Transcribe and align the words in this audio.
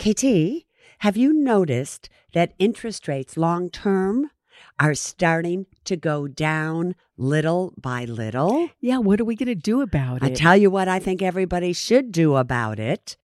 KT, 0.00 0.64
have 1.00 1.18
you 1.18 1.34
noticed 1.34 2.08
that 2.32 2.54
interest 2.58 3.06
rates 3.06 3.36
long 3.36 3.68
term 3.68 4.30
are 4.78 4.94
starting 4.94 5.66
to 5.84 5.94
go 5.94 6.26
down 6.26 6.94
little 7.18 7.74
by 7.78 8.06
little? 8.06 8.70
Yeah, 8.80 8.96
what 8.96 9.20
are 9.20 9.26
we 9.26 9.36
going 9.36 9.48
to 9.48 9.54
do 9.54 9.82
about 9.82 10.22
I 10.22 10.28
it? 10.28 10.32
I 10.32 10.34
tell 10.34 10.56
you 10.56 10.70
what 10.70 10.88
I 10.88 11.00
think 11.00 11.20
everybody 11.20 11.74
should 11.74 12.12
do 12.12 12.36
about 12.36 12.78
it. 12.78 13.18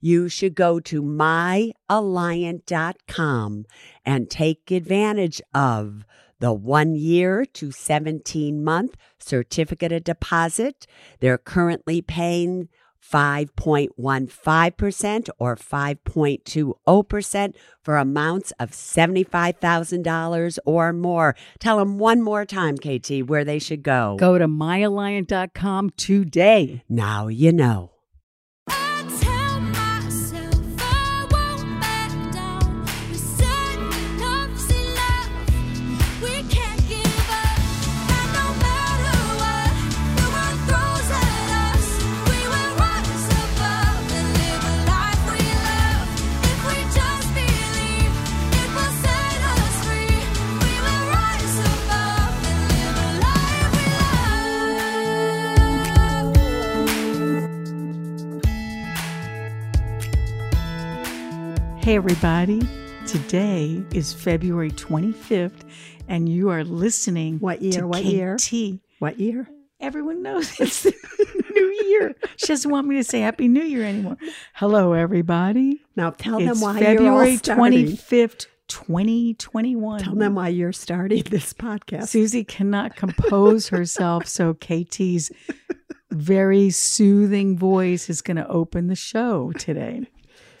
You 0.00 0.30
should 0.30 0.54
go 0.54 0.80
to 0.80 1.02
myalliant.com 1.02 3.66
and 4.06 4.30
take 4.30 4.70
advantage 4.70 5.42
of 5.52 6.06
the 6.40 6.54
one 6.54 6.94
year 6.94 7.44
to 7.44 7.70
17 7.70 8.64
month 8.64 8.96
certificate 9.18 9.92
of 9.92 10.04
deposit. 10.04 10.86
They're 11.20 11.36
currently 11.36 12.00
paying 12.00 12.70
5.15% 13.12 15.30
or 15.38 15.56
5.20% 15.56 17.54
for 17.82 17.96
amounts 17.96 18.52
of 18.58 18.72
$75,000 18.72 20.58
or 20.66 20.92
more. 20.92 21.34
Tell 21.58 21.78
them 21.78 21.98
one 21.98 22.20
more 22.22 22.44
time, 22.44 22.76
KT, 22.76 23.22
where 23.26 23.44
they 23.44 23.58
should 23.58 23.82
go. 23.82 24.16
Go 24.18 24.36
to 24.38 24.46
myalliant.com 24.46 25.90
today. 25.90 26.84
Now 26.88 27.28
you 27.28 27.52
know. 27.52 27.97
Hey, 61.88 61.96
everybody. 61.96 62.60
Today 63.06 63.82
is 63.94 64.12
February 64.12 64.70
25th, 64.72 65.62
and 66.06 66.28
you 66.28 66.50
are 66.50 66.62
listening 66.62 67.38
What 67.38 67.62
year? 67.62 67.80
to 67.80 67.86
What 67.86 68.04
year? 68.04 68.36
What 68.98 69.18
year? 69.18 69.48
Everyone 69.80 70.22
knows 70.22 70.50
it's 70.60 70.82
the 70.82 70.92
new 71.54 71.86
year. 71.88 72.14
She 72.36 72.48
doesn't 72.48 72.70
want 72.70 72.88
me 72.88 72.96
to 72.96 73.04
say 73.04 73.20
Happy 73.20 73.48
New 73.48 73.62
Year 73.62 73.84
anymore. 73.84 74.18
Hello, 74.52 74.92
everybody. 74.92 75.80
Now 75.96 76.10
tell 76.10 76.36
it's 76.36 76.60
them 76.60 76.60
why 76.60 76.78
February 76.78 77.30
you're 77.30 77.38
starting. 77.38 77.86
25th, 77.86 78.48
2021. 78.68 80.00
Tell 80.00 80.14
them 80.14 80.34
why 80.34 80.48
you're 80.48 80.74
starting 80.74 81.22
this 81.30 81.54
podcast. 81.54 82.08
Suze 82.08 82.44
cannot 82.48 82.96
compose 82.96 83.68
herself, 83.68 84.26
so 84.26 84.52
KT's 84.52 85.30
very 86.10 86.68
soothing 86.68 87.56
voice 87.56 88.10
is 88.10 88.20
going 88.20 88.36
to 88.36 88.46
open 88.48 88.88
the 88.88 88.94
show 88.94 89.52
today. 89.52 90.06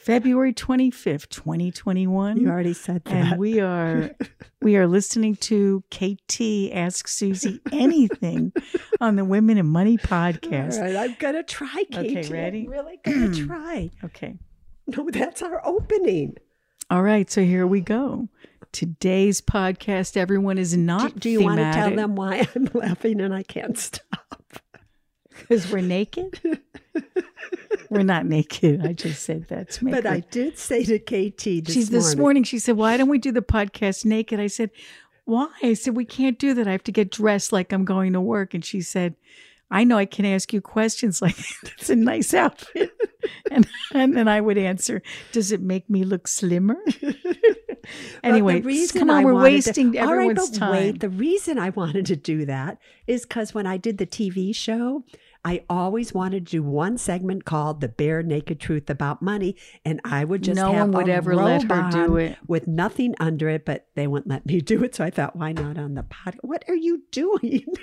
February 0.08 0.54
25th, 0.54 1.28
2021. 1.28 2.38
You 2.38 2.48
already 2.48 2.72
said 2.72 3.04
that. 3.04 3.12
and 3.12 3.38
we 3.38 3.60
are 3.60 4.10
we 4.62 4.74
are 4.78 4.86
listening 4.86 5.36
to 5.36 5.84
KT 5.90 6.72
ask 6.72 7.06
Suze 7.06 7.46
anything 7.70 8.54
on 9.02 9.16
the 9.16 9.24
Women 9.26 9.58
and 9.58 9.68
Money 9.68 9.98
podcast. 9.98 10.80
right, 10.80 10.96
I'm 10.96 11.14
gonna 11.18 11.42
try, 11.42 11.84
KT. 11.92 11.98
Okay, 11.98 12.28
ready? 12.30 12.64
I'm 12.64 12.70
really 12.70 12.98
gonna 13.04 13.34
try. 13.46 13.90
Okay. 14.02 14.38
No, 14.86 15.10
that's 15.12 15.42
our 15.42 15.60
opening. 15.66 16.38
All 16.88 17.02
right, 17.02 17.30
so 17.30 17.42
here 17.42 17.66
we 17.66 17.82
go. 17.82 18.30
Today's 18.72 19.42
podcast, 19.42 20.16
everyone 20.16 20.56
is 20.56 20.74
not 20.74 21.20
do 21.20 21.28
you 21.28 21.42
want 21.42 21.58
to 21.58 21.70
tell 21.70 21.94
them 21.94 22.16
why 22.16 22.48
I'm 22.54 22.70
laughing 22.72 23.20
and 23.20 23.34
I 23.34 23.42
can't 23.42 23.76
stop? 23.76 24.42
because 25.38 25.70
we're 25.70 25.82
naked? 25.82 26.40
We're 27.90 28.02
not 28.02 28.26
naked. 28.26 28.84
I 28.84 28.92
just 28.92 29.22
said 29.22 29.46
that's 29.48 29.80
make 29.82 29.94
But 29.94 30.06
I 30.06 30.20
did 30.20 30.58
say 30.58 30.84
to 30.84 30.98
KT 30.98 31.64
this 31.66 31.74
She's 31.74 31.90
this 31.90 32.04
morning. 32.06 32.20
morning. 32.20 32.42
She 32.44 32.58
said, 32.58 32.76
"Why 32.76 32.96
don't 32.96 33.08
we 33.08 33.18
do 33.18 33.32
the 33.32 33.42
podcast 33.42 34.04
naked?" 34.04 34.40
I 34.40 34.46
said, 34.48 34.70
"Why?" 35.24 35.48
I 35.62 35.74
said, 35.74 35.96
"We 35.96 36.04
can't 36.04 36.38
do 36.38 36.54
that. 36.54 36.66
I 36.68 36.72
have 36.72 36.84
to 36.84 36.92
get 36.92 37.10
dressed 37.10 37.52
like 37.52 37.72
I'm 37.72 37.84
going 37.84 38.12
to 38.12 38.20
work." 38.20 38.54
And 38.54 38.64
she 38.64 38.80
said, 38.80 39.14
"I 39.70 39.84
know 39.84 39.96
I 39.98 40.06
can 40.06 40.24
ask 40.24 40.52
you 40.52 40.60
questions 40.60 41.20
like 41.26 41.36
that's 41.62 41.90
a 41.90 41.96
nice 41.96 42.34
outfit," 42.34 42.90
and 43.50 43.66
and 43.94 44.16
then 44.16 44.28
I 44.28 44.40
would 44.40 44.58
answer, 44.58 45.02
"Does 45.32 45.52
it 45.52 45.60
make 45.62 45.88
me 45.88 46.04
look 46.04 46.28
slimmer?" 46.28 46.76
Anyway, 48.22 48.60
come 48.92 49.08
on, 49.08 49.16
I 49.16 49.24
we're 49.24 49.32
wanted 49.32 49.48
to- 49.48 49.54
wasting 49.54 49.98
All 49.98 50.06
right, 50.08 50.12
everyone's 50.12 50.50
but 50.50 50.58
time. 50.58 50.70
Wait, 50.72 51.00
the 51.00 51.08
reason 51.08 51.58
I 51.58 51.70
wanted 51.70 52.04
to 52.06 52.16
do 52.16 52.44
that 52.44 52.78
is 53.06 53.22
because 53.22 53.54
when 53.54 53.66
I 53.66 53.78
did 53.78 53.96
the 53.96 54.06
TV 54.06 54.54
show, 54.54 55.04
I 55.44 55.64
always 55.70 56.12
wanted 56.12 56.46
to 56.46 56.50
do 56.50 56.62
one 56.62 56.98
segment 56.98 57.44
called 57.44 57.80
"The 57.80 57.88
Bare 57.88 58.22
Naked 58.22 58.60
Truth 58.60 58.90
About 58.90 59.22
Money," 59.22 59.56
and 59.84 60.00
I 60.04 60.24
would 60.24 60.42
just 60.42 60.56
No 60.56 60.72
have 60.72 60.88
one 60.88 60.92
would 60.92 61.08
a 61.08 61.12
ever 61.14 61.34
let 61.34 61.62
her 61.70 61.90
do 61.90 62.16
it. 62.16 62.36
with 62.46 62.66
nothing 62.66 63.14
under 63.20 63.48
it, 63.48 63.64
but 63.64 63.86
they 63.94 64.06
wouldn't 64.06 64.28
let 64.28 64.44
me 64.46 64.60
do 64.60 64.82
it. 64.84 64.94
So 64.94 65.04
I 65.04 65.10
thought, 65.10 65.36
why 65.36 65.52
not 65.52 65.78
on 65.78 65.94
the 65.94 66.02
pod? 66.02 66.36
What 66.42 66.64
are 66.68 66.74
you 66.76 67.02
doing? 67.12 67.64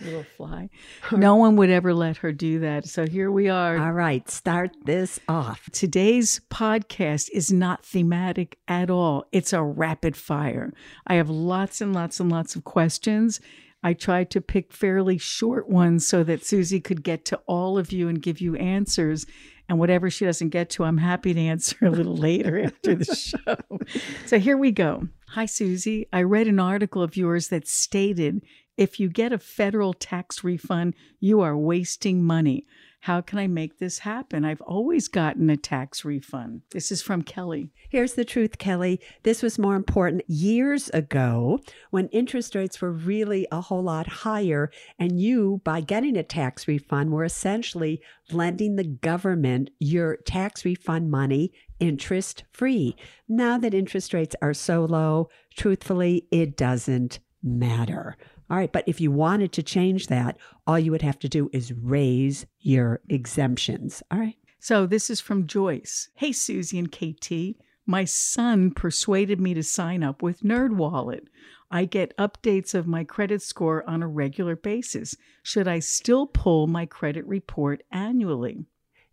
Little 0.00 0.22
fly. 0.36 0.70
No 1.12 1.34
one 1.36 1.56
would 1.56 1.70
ever 1.70 1.92
let 1.92 2.18
her 2.18 2.30
do 2.30 2.60
that. 2.60 2.86
So 2.86 3.04
here 3.06 3.32
we 3.32 3.48
are. 3.48 3.76
All 3.78 3.92
right, 3.92 4.28
start 4.30 4.70
this 4.84 5.18
off. 5.28 5.68
Today's 5.72 6.40
podcast 6.50 7.28
is 7.32 7.50
not 7.52 7.84
thematic 7.84 8.58
at 8.68 8.90
all. 8.90 9.24
It's 9.32 9.52
a 9.52 9.60
rapid 9.62 10.16
fire. 10.16 10.72
I 11.06 11.14
have 11.14 11.28
lots 11.30 11.80
and 11.80 11.92
lots 11.92 12.20
and 12.20 12.30
lots 12.30 12.54
of 12.54 12.62
questions. 12.62 13.40
I 13.82 13.92
tried 13.92 14.30
to 14.30 14.40
pick 14.40 14.72
fairly 14.72 15.18
short 15.18 15.68
ones 15.68 16.06
so 16.06 16.24
that 16.24 16.44
Suze 16.44 16.74
could 16.82 17.02
get 17.02 17.24
to 17.26 17.40
all 17.46 17.78
of 17.78 17.92
you 17.92 18.08
and 18.08 18.20
give 18.20 18.40
you 18.40 18.56
answers. 18.56 19.24
And 19.68 19.78
whatever 19.78 20.10
she 20.10 20.24
doesn't 20.24 20.48
get 20.48 20.70
to, 20.70 20.84
I'm 20.84 20.98
happy 20.98 21.34
to 21.34 21.40
answer 21.40 21.76
a 21.82 21.90
little 21.90 22.16
later 22.16 22.64
after 22.64 22.94
the 22.94 23.04
show. 23.14 23.78
So 24.26 24.38
here 24.38 24.56
we 24.56 24.72
go. 24.72 25.08
Hi, 25.28 25.46
Suze. 25.46 26.06
I 26.12 26.22
read 26.22 26.48
an 26.48 26.58
article 26.58 27.02
of 27.02 27.16
yours 27.16 27.48
that 27.48 27.68
stated 27.68 28.42
if 28.76 29.00
you 29.00 29.08
get 29.08 29.32
a 29.32 29.38
federal 29.38 29.92
tax 29.92 30.42
refund, 30.44 30.94
you 31.20 31.40
are 31.40 31.56
wasting 31.56 32.24
money. 32.24 32.64
How 33.00 33.20
can 33.20 33.38
I 33.38 33.46
make 33.46 33.78
this 33.78 34.00
happen? 34.00 34.44
I've 34.44 34.60
always 34.60 35.08
gotten 35.08 35.48
a 35.48 35.56
tax 35.56 36.04
refund. 36.04 36.62
This 36.70 36.90
is 36.90 37.00
from 37.00 37.22
Kelly. 37.22 37.70
Here's 37.88 38.14
the 38.14 38.24
truth, 38.24 38.58
Kelly. 38.58 39.00
This 39.22 39.42
was 39.42 39.58
more 39.58 39.76
important 39.76 40.22
years 40.28 40.88
ago 40.90 41.60
when 41.90 42.08
interest 42.08 42.54
rates 42.54 42.80
were 42.80 42.92
really 42.92 43.46
a 43.52 43.60
whole 43.60 43.82
lot 43.82 44.08
higher. 44.08 44.70
And 44.98 45.20
you, 45.20 45.60
by 45.64 45.80
getting 45.80 46.16
a 46.16 46.22
tax 46.22 46.66
refund, 46.66 47.12
were 47.12 47.24
essentially 47.24 48.02
lending 48.32 48.76
the 48.76 48.84
government 48.84 49.70
your 49.78 50.16
tax 50.16 50.64
refund 50.64 51.10
money 51.10 51.52
interest 51.78 52.44
free. 52.50 52.96
Now 53.28 53.58
that 53.58 53.74
interest 53.74 54.12
rates 54.12 54.34
are 54.42 54.54
so 54.54 54.84
low, 54.84 55.28
truthfully, 55.56 56.26
it 56.30 56.56
doesn't 56.56 57.20
matter. 57.42 58.16
All 58.50 58.56
right, 58.56 58.72
but 58.72 58.84
if 58.86 59.00
you 59.00 59.10
wanted 59.10 59.52
to 59.52 59.62
change 59.62 60.06
that, 60.06 60.38
all 60.66 60.78
you 60.78 60.90
would 60.90 61.02
have 61.02 61.18
to 61.20 61.28
do 61.28 61.50
is 61.52 61.72
raise 61.72 62.46
your 62.60 63.00
exemptions. 63.08 64.02
All 64.10 64.18
right. 64.18 64.36
So 64.58 64.86
this 64.86 65.10
is 65.10 65.20
from 65.20 65.46
Joyce. 65.46 66.08
Hey, 66.14 66.32
Suze 66.32 66.72
and 66.72 66.90
KT. 66.90 67.56
My 67.86 68.04
son 68.04 68.70
persuaded 68.70 69.40
me 69.40 69.54
to 69.54 69.62
sign 69.62 70.02
up 70.02 70.22
with 70.22 70.42
NerdWallet. 70.42 71.26
I 71.70 71.84
get 71.84 72.16
updates 72.16 72.74
of 72.74 72.86
my 72.86 73.04
credit 73.04 73.42
score 73.42 73.88
on 73.88 74.02
a 74.02 74.08
regular 74.08 74.56
basis. 74.56 75.14
Should 75.42 75.68
I 75.68 75.78
still 75.78 76.26
pull 76.26 76.66
my 76.66 76.86
credit 76.86 77.26
report 77.26 77.82
annually? 77.92 78.64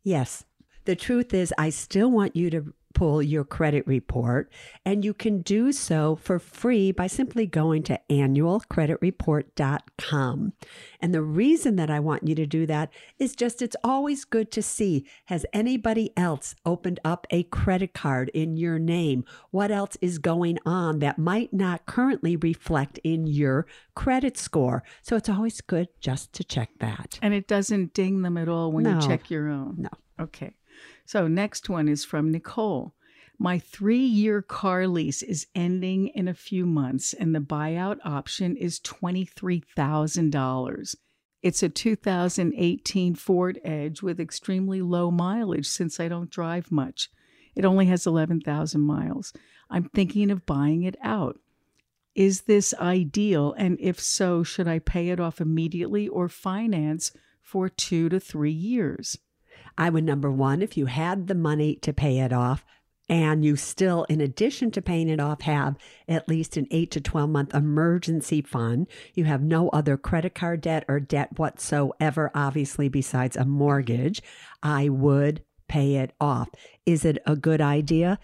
Yes. 0.04 0.46
The 0.86 0.96
truth 0.96 1.34
is, 1.34 1.54
I 1.58 1.70
still 1.70 2.12
want 2.12 2.36
you 2.36 2.50
to 2.52 2.74
pull 2.96 3.22
your 3.22 3.44
credit 3.44 3.86
report, 3.86 4.52
and 4.84 5.06
you 5.06 5.14
can 5.14 5.44
do 5.44 5.72
so 5.72 6.16
for 6.16 6.40
free 6.40 6.92
by 6.92 7.06
simply 7.06 7.46
going 7.46 7.84
to 7.84 8.00
annualcreditreport.com. 8.10 10.54
And 11.00 11.14
the 11.14 11.22
reason 11.22 11.76
that 11.76 11.92
I 11.92 12.00
want 12.00 12.28
you 12.28 12.34
to 12.36 12.48
do 12.48 12.66
that 12.66 12.92
is 13.20 13.36
just 13.36 13.62
it's 13.62 13.76
always 13.84 14.26
good 14.26 14.52
to 14.54 14.64
see 14.64 15.06
has 15.26 15.46
anybody 15.54 16.12
else 16.18 16.56
opened 16.66 17.00
up 17.06 17.28
a 17.30 17.44
credit 17.44 17.94
card 17.94 18.30
in 18.34 18.58
your 18.58 18.80
name? 18.80 19.24
What 19.52 19.70
else 19.72 19.98
is 20.02 20.18
going 20.18 20.58
on 20.66 21.00
that 21.00 21.20
might 21.20 21.54
not 21.54 21.86
currently 21.86 22.36
reflect 22.38 22.98
in 23.04 23.28
your 23.28 23.68
credit 23.94 24.38
score? 24.38 24.84
So 25.02 25.16
it's 25.16 25.30
always 25.30 25.62
good 25.62 25.90
just 26.00 26.34
to 26.34 26.44
check 26.44 26.70
that. 26.80 27.20
And 27.22 27.34
it 27.34 27.48
doesn't 27.48 27.94
ding 27.94 28.22
them 28.22 28.38
at 28.38 28.50
all 28.50 28.72
when 28.72 28.84
No. 28.86 28.96
you 28.96 29.02
check 29.08 29.30
your 29.30 29.50
own. 29.50 29.76
No. 29.78 29.90
Okay. 30.20 30.54
So 31.06 31.28
next 31.28 31.70
one 31.70 31.88
is 31.88 32.04
from 32.04 32.32
Nicole. 32.32 32.96
My 33.38 33.60
three 33.60 34.06
year 34.06 34.42
car 34.42 34.88
lease 34.88 35.22
is 35.22 35.46
ending 35.54 36.08
in 36.10 36.28
a 36.28 36.34
few 36.34 36.66
months, 36.66 37.14
and 37.14 37.36
the 37.36 37.40
buyout 37.40 38.00
option 38.04 38.58
is 38.58 38.80
$23,000. 38.80 40.96
It's 41.44 41.62
a 41.62 41.70
2018 41.70 43.16
Ford 43.16 43.62
Edge 43.64 44.02
with 44.02 44.20
extremely 44.20 44.82
low 44.82 45.12
mileage 45.12 45.68
since 45.68 46.00
I 46.00 46.08
don't 46.08 46.32
drive 46.32 46.72
much. 46.72 47.12
It 47.56 47.66
only 47.66 47.86
has 47.86 48.08
11,000 48.08 48.82
miles. 48.82 49.32
I'm 49.70 49.90
thinking 49.90 50.32
of 50.32 50.48
buying 50.48 50.82
it 50.84 50.96
out. 51.04 51.38
Is 52.16 52.44
this 52.44 52.74
ideal? 52.80 53.54
And 53.58 53.78
if 53.80 54.00
so, 54.00 54.44
should 54.44 54.68
I 54.68 54.78
pay 54.80 55.10
it 55.10 55.20
off 55.20 55.42
immediately 55.42 56.08
or 56.08 56.30
finance 56.30 57.12
for 57.42 57.68
two 57.70 58.10
to 58.10 58.20
three 58.20 58.52
years? 58.52 59.18
I 59.78 59.90
would 59.90 60.04
number 60.04 60.32
one, 60.32 60.62
if 60.62 60.78
you 60.78 60.86
had 60.86 61.28
the 61.28 61.36
money 61.36 61.76
to 61.78 61.94
pay 61.94 62.20
it 62.20 62.32
off, 62.32 62.66
and 63.08 63.46
you 63.46 63.56
still, 63.56 64.04
in 64.06 64.20
addition 64.20 64.72
to 64.72 64.82
paying 64.82 65.10
it 65.10 65.20
off, 65.20 65.42
have 65.42 65.76
at 66.08 66.28
least 66.28 66.58
an 66.58 66.68
eight 66.72 66.90
to 66.92 67.02
12 67.02 67.30
month 67.30 67.54
emergency 67.54 68.42
fund. 68.42 68.88
You 69.14 69.26
have 69.26 69.44
no 69.44 69.70
other 69.70 69.96
credit 69.96 70.34
card 70.34 70.62
debt 70.62 70.86
or 70.88 71.00
debt 71.00 71.38
whatsoever, 71.38 72.32
obviously, 72.34 72.90
besides 72.90 73.36
a 73.36 73.46
mortgage. 73.46 74.24
I 74.64 74.90
would 74.90 75.44
pay 75.68 75.96
it 75.96 76.14
off. 76.20 76.50
Is 76.86 77.06
it 77.06 77.20
a 77.28 77.36
good 77.36 77.62
idea? 77.62 78.20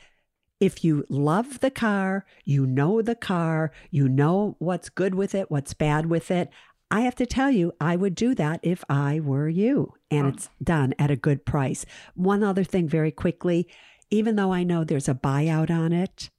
If 0.60 0.84
you 0.84 1.06
love 1.10 1.60
the 1.60 1.72
car, 1.72 2.26
you 2.46 2.68
know 2.68 3.02
the 3.02 3.16
car, 3.16 3.72
you 3.90 4.08
know 4.08 4.56
what's 4.60 4.90
good 4.90 5.16
with 5.16 5.34
it, 5.34 5.50
what's 5.50 5.74
bad 5.74 6.06
with 6.06 6.30
it. 6.30 6.50
I 6.92 7.02
have 7.02 7.16
to 7.16 7.26
tell 7.26 7.50
you, 7.50 7.72
I 7.80 7.96
would 7.96 8.16
do 8.16 8.36
that 8.36 8.60
if 8.62 8.84
I 8.90 9.20
were 9.20 9.50
you, 9.50 9.94
and 10.12 10.26
oh. 10.26 10.30
it's 10.30 10.50
done 10.62 10.94
at 11.00 11.10
a 11.10 11.16
good 11.16 11.46
price. 11.46 11.86
One 12.16 12.44
other 12.44 12.64
thing, 12.64 12.88
very 12.88 13.12
quickly 13.12 13.68
even 14.12 14.36
though 14.36 14.52
I 14.54 14.64
know 14.64 14.84
there's 14.84 15.10
a 15.10 15.16
buyout 15.16 15.72
on 15.72 15.94
it, 15.94 16.30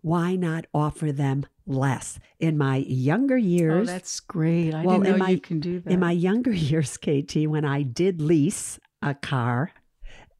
why 0.00 0.34
not 0.34 0.64
offer 0.74 1.12
them 1.12 1.46
less? 1.66 2.18
In 2.40 2.56
my 2.56 2.76
younger 2.76 3.36
years, 3.36 3.72
Oh, 3.72 3.76
years, 3.76 3.86
that's 3.86 4.20
great. 4.20 4.74
I 4.74 4.82
Well, 4.84 4.98
didn't 4.98 5.18
know 5.18 5.24
my- 5.24 5.30
you 5.30 5.40
can 5.40 5.60
do 5.60 5.78
that. 5.80 5.92
in 5.92 6.00
my 6.00 6.12
younger 6.12 6.52
years, 6.70 6.96
KT, 6.96 7.46
when 7.46 7.64
I 7.64 7.82
did 7.82 8.20
lease 8.20 8.80
a 9.02 9.14
car 9.14 9.72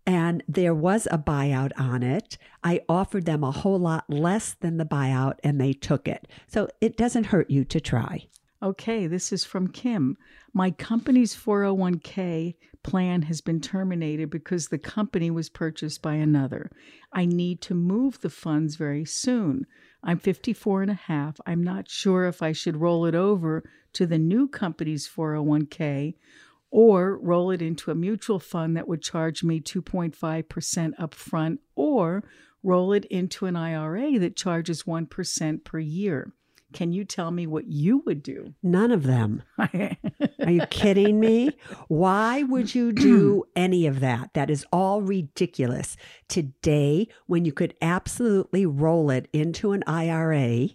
and 0.06 0.42
there 0.48 0.74
was 0.74 1.06
a 1.10 1.18
buyout 1.18 1.72
on 1.76 2.02
it, 2.02 2.38
I 2.64 2.80
offered 2.88 3.26
them 3.26 3.44
a 3.44 3.50
whole 3.50 3.78
lot 3.78 4.08
less 4.08 4.54
than 4.54 4.78
the 4.78 4.86
buyout 4.86 5.34
and 5.44 5.60
they 5.60 5.74
took 5.74 6.08
it. 6.08 6.26
So 6.46 6.68
it 6.80 6.96
doesn't 6.96 7.24
hurt 7.24 7.50
you 7.50 7.64
to 7.66 7.80
try. 7.80 8.26
Okay, 8.60 9.06
this 9.06 9.32
is 9.32 9.44
from 9.44 9.68
Kim. 9.68 10.16
My 10.52 10.72
company's 10.72 11.32
401k 11.32 12.56
plan 12.82 13.22
has 13.22 13.40
been 13.40 13.60
terminated 13.60 14.30
because 14.30 14.66
the 14.66 14.78
company 14.78 15.30
was 15.30 15.48
purchased 15.48 16.02
by 16.02 16.14
another. 16.14 16.68
I 17.12 17.24
need 17.24 17.60
to 17.62 17.74
move 17.74 18.20
the 18.20 18.30
funds 18.30 18.74
very 18.74 19.04
soon. 19.04 19.64
I'm 20.02 20.18
54 20.18 20.82
and 20.82 20.90
a 20.90 20.94
half. 20.94 21.40
I'm 21.46 21.62
not 21.62 21.88
sure 21.88 22.26
if 22.26 22.42
I 22.42 22.50
should 22.50 22.78
roll 22.78 23.06
it 23.06 23.14
over 23.14 23.62
to 23.92 24.06
the 24.06 24.18
new 24.18 24.48
company's 24.48 25.08
401k 25.08 26.14
or 26.72 27.16
roll 27.18 27.52
it 27.52 27.62
into 27.62 27.92
a 27.92 27.94
mutual 27.94 28.40
fund 28.40 28.76
that 28.76 28.88
would 28.88 29.02
charge 29.02 29.44
me 29.44 29.60
2.5% 29.60 30.96
upfront 30.98 31.58
or 31.76 32.24
roll 32.64 32.92
it 32.92 33.04
into 33.04 33.46
an 33.46 33.54
IRA 33.54 34.18
that 34.18 34.34
charges 34.34 34.82
1% 34.82 35.64
per 35.64 35.78
year. 35.78 36.32
Can 36.72 36.92
you 36.92 37.04
tell 37.04 37.30
me 37.30 37.46
what 37.46 37.66
you 37.66 38.02
would 38.04 38.22
do? 38.22 38.54
None 38.62 38.92
of 38.92 39.04
them. 39.04 39.42
Are 39.58 40.50
you 40.50 40.66
kidding 40.70 41.18
me? 41.18 41.56
Why 41.88 42.42
would 42.42 42.74
you 42.74 42.92
do 42.92 43.44
any 43.56 43.86
of 43.86 44.00
that? 44.00 44.34
That 44.34 44.50
is 44.50 44.66
all 44.72 45.00
ridiculous. 45.00 45.96
Today, 46.28 47.08
when 47.26 47.44
you 47.44 47.52
could 47.52 47.74
absolutely 47.80 48.66
roll 48.66 49.10
it 49.10 49.28
into 49.32 49.72
an 49.72 49.82
IRA 49.86 50.68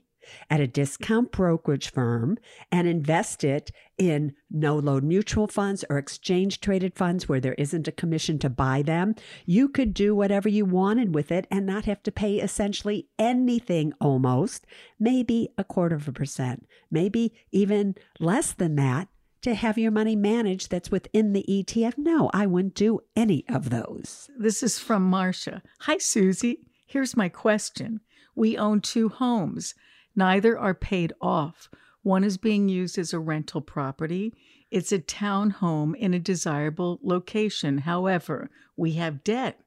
at 0.49 0.59
a 0.59 0.67
discount 0.67 1.31
brokerage 1.31 1.91
firm 1.91 2.37
and 2.71 2.87
invest 2.87 3.43
it 3.43 3.71
in 3.97 4.33
no 4.49 4.77
load 4.77 5.03
mutual 5.03 5.47
funds 5.47 5.85
or 5.89 5.97
exchange 5.97 6.59
traded 6.59 6.95
funds 6.95 7.29
where 7.29 7.39
there 7.39 7.53
isn't 7.55 7.87
a 7.87 7.91
commission 7.91 8.39
to 8.39 8.49
buy 8.49 8.81
them, 8.81 9.15
you 9.45 9.69
could 9.69 9.93
do 9.93 10.15
whatever 10.15 10.49
you 10.49 10.65
wanted 10.65 11.13
with 11.13 11.31
it 11.31 11.47
and 11.51 11.65
not 11.65 11.85
have 11.85 12.01
to 12.03 12.11
pay 12.11 12.39
essentially 12.39 13.07
anything 13.19 13.93
almost, 13.99 14.65
maybe 14.99 15.49
a 15.57 15.63
quarter 15.63 15.95
of 15.95 16.07
a 16.07 16.11
percent, 16.11 16.67
maybe 16.89 17.33
even 17.51 17.95
less 18.19 18.53
than 18.53 18.75
that 18.75 19.07
to 19.43 19.53
have 19.53 19.77
your 19.77 19.91
money 19.91 20.15
managed 20.15 20.71
that's 20.71 20.89
within 20.89 21.33
the 21.33 21.45
ETF. 21.47 21.97
No, 21.97 22.29
I 22.33 22.45
wouldn't 22.45 22.75
do 22.75 23.01
any 23.15 23.45
of 23.49 23.69
those. 23.69 24.29
This 24.37 24.63
is 24.63 24.79
from 24.79 25.03
Marcia. 25.03 25.61
Hi, 25.81 25.97
Suze. 25.97 26.55
Here's 26.87 27.17
my 27.17 27.29
question. 27.29 27.99
We 28.35 28.57
own 28.57 28.81
two 28.81 29.09
homes. 29.09 29.75
Neither 30.15 30.57
are 30.57 30.73
paid 30.73 31.13
off. 31.21 31.69
One 32.03 32.23
is 32.23 32.37
being 32.37 32.69
used 32.69 32.97
as 32.97 33.13
a 33.13 33.19
rental 33.19 33.61
property. 33.61 34.33
It's 34.69 34.91
a 34.91 34.99
town 34.99 35.51
home 35.51 35.95
in 35.95 36.13
a 36.13 36.19
desirable 36.19 36.99
location. 37.01 37.79
However, 37.79 38.49
we 38.75 38.93
have 38.93 39.23
debt. 39.23 39.59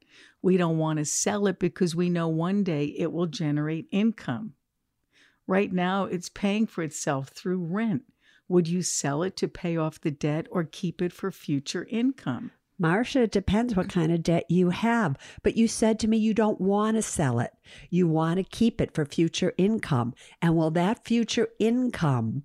We 0.43 0.57
don't 0.57 0.79
want 0.79 0.99
to 0.99 1.05
sell 1.05 1.47
it 1.47 1.59
because 1.59 1.97
we 1.97 2.11
know 2.11 2.29
one 2.29 2.63
day 2.63 2.87
it 2.97 3.13
will 3.13 3.27
generate 3.27 3.89
income. 3.91 4.55
Right 5.47 5.73
now, 5.73 6.05
it's 6.05 6.29
paying 6.29 6.67
for 6.67 6.83
itself 6.83 7.29
through 7.29 7.65
rent. 7.65 8.03
Would 8.49 8.69
you 8.69 8.83
sell 8.83 9.23
it 9.23 9.37
to 9.39 9.49
pay 9.49 9.77
off 9.77 10.01
the 10.01 10.11
debt 10.11 10.47
or 10.51 10.65
keep 10.65 11.03
it 11.03 11.13
for 11.13 11.31
future 11.31 11.87
income? 11.91 12.53
Marcia, 12.79 13.23
it 13.23 13.33
depends 13.33 13.75
what 13.75 13.89
kind 13.89 14.13
of 14.13 14.23
debt 14.23 14.45
you 14.51 14.71
have. 14.71 15.17
But 15.43 15.57
you 15.57 15.67
said 15.67 15.99
to 16.01 16.09
me 16.09 16.17
you 16.17 16.35
don't 16.35 16.61
want 16.61 16.97
to 16.97 17.03
sell 17.03 17.41
it. 17.41 17.53
You 17.91 18.07
want 18.07 18.39
to 18.39 18.45
keep 18.45 18.81
it 18.81 18.95
for 18.95 19.07
future 19.07 19.55
income. 19.57 20.15
And 20.43 20.57
will 20.57 20.71
that 20.73 21.05
future 21.05 21.49
income, 21.59 22.45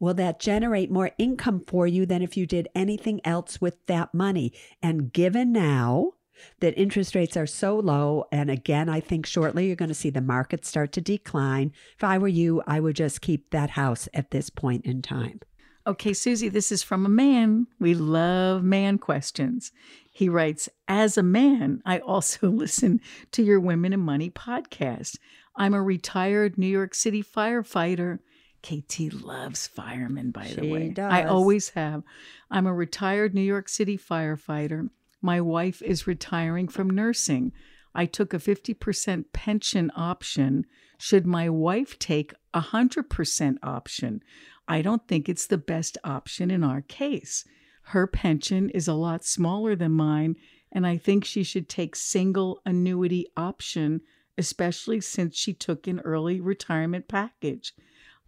will 0.00 0.14
that 0.14 0.40
generate 0.40 0.90
more 0.90 1.12
income 1.18 1.62
for 1.66 1.86
you 1.86 2.06
than 2.06 2.22
if 2.22 2.36
you 2.36 2.46
did 2.46 2.68
anything 2.74 3.20
else 3.24 3.60
with 3.60 3.86
that 3.86 4.12
money? 4.12 4.52
And 4.82 5.12
given 5.12 5.52
now 5.52 6.12
that 6.60 6.78
interest 6.78 7.14
rates 7.14 7.36
are 7.36 7.46
so 7.46 7.78
low, 7.78 8.24
and 8.30 8.50
again, 8.50 8.88
I 8.88 9.00
think 9.00 9.26
shortly 9.26 9.66
you're 9.66 9.76
going 9.76 9.88
to 9.88 9.94
see 9.94 10.10
the 10.10 10.20
market 10.20 10.64
start 10.64 10.92
to 10.92 11.00
decline. 11.00 11.72
If 11.96 12.04
I 12.04 12.18
were 12.18 12.28
you, 12.28 12.62
I 12.66 12.80
would 12.80 12.96
just 12.96 13.20
keep 13.20 13.50
that 13.50 13.70
house 13.70 14.08
at 14.14 14.30
this 14.30 14.50
point 14.50 14.84
in 14.86 15.02
time. 15.02 15.40
Okay, 15.88 16.12
Suze, 16.12 16.50
this 16.50 16.70
is 16.70 16.82
from 16.82 17.06
a 17.06 17.08
man. 17.08 17.66
We 17.80 17.94
love 17.94 18.62
man 18.62 18.98
questions. 18.98 19.72
He 20.12 20.28
writes 20.28 20.68
As 20.86 21.16
a 21.16 21.22
man, 21.22 21.80
I 21.86 21.98
also 22.00 22.50
listen 22.50 23.00
to 23.32 23.42
your 23.42 23.58
Women 23.58 23.94
and 23.94 24.02
Money 24.02 24.28
podcast. 24.28 25.16
I'm 25.56 25.72
a 25.72 25.82
retired 25.82 26.58
New 26.58 26.66
York 26.66 26.94
City 26.94 27.22
firefighter. 27.22 28.18
KT 28.62 29.14
loves 29.24 29.66
firemen, 29.66 30.30
by 30.30 30.48
the 30.48 30.60
She 30.60 30.70
way. 30.70 30.94
I 30.98 31.24
always 31.24 31.70
have. 31.70 32.02
I'm 32.50 32.66
a 32.66 32.74
retired 32.74 33.32
New 33.32 33.40
York 33.40 33.70
City 33.70 33.96
firefighter. 33.96 34.90
My 35.22 35.40
wife 35.40 35.80
is 35.80 36.06
retiring 36.06 36.68
from 36.68 36.90
nursing. 36.90 37.52
I 37.94 38.04
took 38.04 38.34
a 38.34 38.38
50% 38.38 39.24
pension 39.32 39.90
option. 39.96 40.66
Should 40.98 41.26
my 41.26 41.48
wife 41.48 41.98
take 41.98 42.34
a 42.52 42.60
100% 42.60 43.56
option? 43.62 44.22
I 44.68 44.82
don't 44.82 45.08
think 45.08 45.28
it's 45.28 45.46
the 45.46 45.58
best 45.58 45.98
option 46.04 46.50
in 46.50 46.62
our 46.62 46.82
case. 46.82 47.44
Her 47.84 48.06
pension 48.06 48.68
is 48.70 48.86
a 48.86 48.94
lot 48.94 49.24
smaller 49.24 49.74
than 49.74 49.92
mine, 49.92 50.36
and 50.70 50.86
I 50.86 50.98
think 50.98 51.24
she 51.24 51.42
should 51.42 51.68
take 51.68 51.96
single 51.96 52.60
annuity 52.66 53.26
option, 53.34 54.02
especially 54.36 55.00
since 55.00 55.36
she 55.36 55.54
took 55.54 55.86
an 55.86 56.00
early 56.00 56.38
retirement 56.38 57.08
package. 57.08 57.72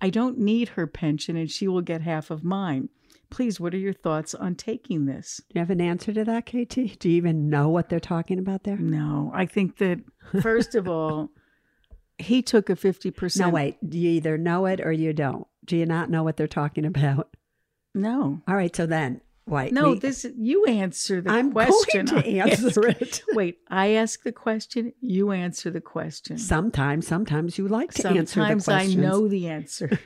I 0.00 0.08
don't 0.08 0.38
need 0.38 0.70
her 0.70 0.86
pension 0.86 1.36
and 1.36 1.50
she 1.50 1.68
will 1.68 1.82
get 1.82 2.00
half 2.00 2.30
of 2.30 2.42
mine. 2.42 2.88
Please, 3.28 3.60
what 3.60 3.74
are 3.74 3.78
your 3.78 3.92
thoughts 3.92 4.34
on 4.34 4.54
taking 4.54 5.04
this? 5.04 5.42
Do 5.48 5.54
you 5.54 5.60
have 5.60 5.70
an 5.70 5.80
answer 5.80 6.12
to 6.12 6.24
that, 6.24 6.46
KT? 6.46 6.98
Do 6.98 7.08
you 7.10 7.16
even 7.16 7.50
know 7.50 7.68
what 7.68 7.90
they're 7.90 8.00
talking 8.00 8.38
about 8.38 8.64
there? 8.64 8.78
No, 8.78 9.30
I 9.34 9.46
think 9.46 9.76
that 9.76 10.00
first 10.40 10.74
of 10.74 10.88
all, 10.88 11.28
he 12.18 12.42
took 12.42 12.70
a 12.70 12.74
50%. 12.74 13.38
No, 13.38 13.50
wait. 13.50 13.76
You 13.82 14.10
either 14.10 14.36
know 14.36 14.66
it 14.66 14.80
or 14.80 14.90
you 14.90 15.12
don't. 15.12 15.46
Do 15.64 15.76
you 15.76 15.86
not 15.86 16.10
know 16.10 16.22
what 16.22 16.36
they're 16.36 16.46
talking 16.46 16.84
about? 16.84 17.34
No. 17.94 18.40
All 18.46 18.56
right. 18.56 18.74
So 18.74 18.86
then, 18.86 19.20
why? 19.50 19.70
No, 19.70 19.94
this 19.96 20.24
you 20.38 20.64
answer 20.66 21.20
the 21.20 21.28
question. 21.28 21.38
I'm 21.46 21.52
question. 21.52 22.06
going 22.06 22.22
to 22.22 22.28
answer 22.38 22.86
it. 22.86 23.22
Wait, 23.32 23.58
I 23.68 23.94
ask 23.94 24.22
the 24.22 24.32
question, 24.32 24.92
you 25.00 25.32
answer 25.32 25.70
the 25.70 25.80
question. 25.80 26.38
Sometimes, 26.38 27.06
sometimes 27.06 27.58
you 27.58 27.66
like 27.66 27.92
to 27.94 28.08
answer 28.08 28.40
the 28.40 28.46
Sometimes 28.48 28.68
I 28.68 28.86
know 28.86 29.26
the 29.28 29.48
answer. 29.48 29.98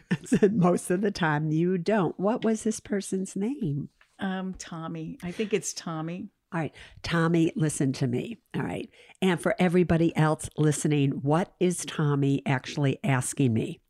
Most 0.51 0.91
of 0.91 1.03
the 1.03 1.11
time, 1.11 1.51
you 1.51 1.77
don't. 1.77 2.19
What 2.19 2.43
was 2.43 2.63
this 2.63 2.81
person's 2.81 3.37
name? 3.37 3.91
Um, 4.19 4.55
Tommy. 4.55 5.19
I 5.23 5.31
think 5.31 5.53
it's 5.53 5.75
Tommy. 5.75 6.31
All 6.53 6.61
right, 6.61 6.73
Tommy, 7.03 7.53
listen 7.57 7.93
to 7.95 8.07
me. 8.07 8.39
All 8.55 8.63
right. 8.63 8.89
And 9.21 9.41
for 9.41 9.57
everybody 9.59 10.17
else 10.17 10.49
listening, 10.57 11.11
what 11.11 11.53
is 11.59 11.85
Tommy 11.85 12.43
actually 12.47 13.01
asking 13.03 13.53
me? 13.53 13.81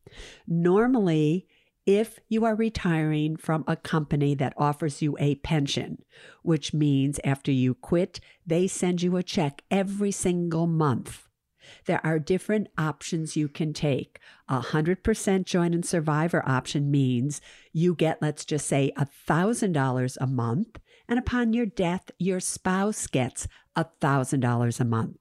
Normally, 0.47 1.47
if 1.85 2.19
you 2.27 2.45
are 2.45 2.55
retiring 2.55 3.35
from 3.35 3.63
a 3.67 3.75
company 3.75 4.33
that 4.35 4.53
offers 4.57 5.01
you 5.01 5.15
a 5.19 5.35
pension, 5.35 6.03
which 6.41 6.73
means 6.73 7.19
after 7.23 7.51
you 7.51 7.75
quit, 7.75 8.19
they 8.45 8.67
send 8.67 9.01
you 9.01 9.17
a 9.17 9.23
check 9.23 9.61
every 9.69 10.11
single 10.11 10.67
month. 10.67 11.27
There 11.85 12.03
are 12.05 12.19
different 12.19 12.67
options 12.77 13.35
you 13.35 13.47
can 13.47 13.73
take. 13.73 14.19
A 14.47 14.61
100% 14.61 15.45
joint 15.45 15.73
and 15.73 15.85
survivor 15.85 16.43
option 16.47 16.91
means 16.91 17.41
you 17.73 17.95
get, 17.95 18.21
let's 18.21 18.45
just 18.45 18.67
say, 18.67 18.91
$1,000 18.97 20.17
a 20.19 20.27
month, 20.27 20.79
and 21.07 21.19
upon 21.19 21.53
your 21.53 21.65
death, 21.65 22.11
your 22.17 22.39
spouse 22.39 23.07
gets 23.07 23.47
$1,000 23.75 24.79
a 24.79 24.85
month. 24.85 25.17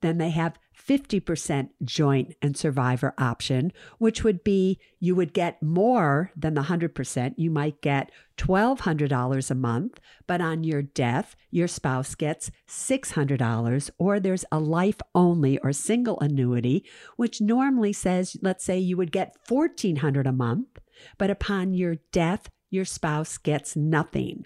Then 0.00 0.18
they 0.18 0.30
have 0.30 0.58
50% 0.76 1.70
joint 1.84 2.34
and 2.42 2.56
survivor 2.56 3.14
option, 3.18 3.72
which 3.98 4.22
would 4.22 4.44
be 4.44 4.78
you 5.00 5.14
would 5.14 5.32
get 5.32 5.62
more 5.62 6.30
than 6.36 6.54
the 6.54 6.62
100%. 6.62 7.34
You 7.36 7.50
might 7.50 7.80
get 7.80 8.10
$1,200 8.38 9.50
a 9.50 9.54
month, 9.54 9.98
but 10.26 10.40
on 10.40 10.64
your 10.64 10.82
death, 10.82 11.34
your 11.50 11.68
spouse 11.68 12.14
gets 12.14 12.50
$600. 12.68 13.90
Or 13.98 14.20
there's 14.20 14.44
a 14.52 14.58
life 14.58 15.00
only 15.14 15.58
or 15.58 15.72
single 15.72 16.20
annuity, 16.20 16.84
which 17.16 17.40
normally 17.40 17.92
says, 17.92 18.36
let's 18.42 18.64
say 18.64 18.78
you 18.78 18.96
would 18.96 19.12
get 19.12 19.34
$1,400 19.48 20.26
a 20.26 20.32
month, 20.32 20.78
but 21.18 21.30
upon 21.30 21.74
your 21.74 21.96
death, 22.12 22.48
your 22.70 22.84
spouse 22.84 23.38
gets 23.38 23.76
nothing. 23.76 24.44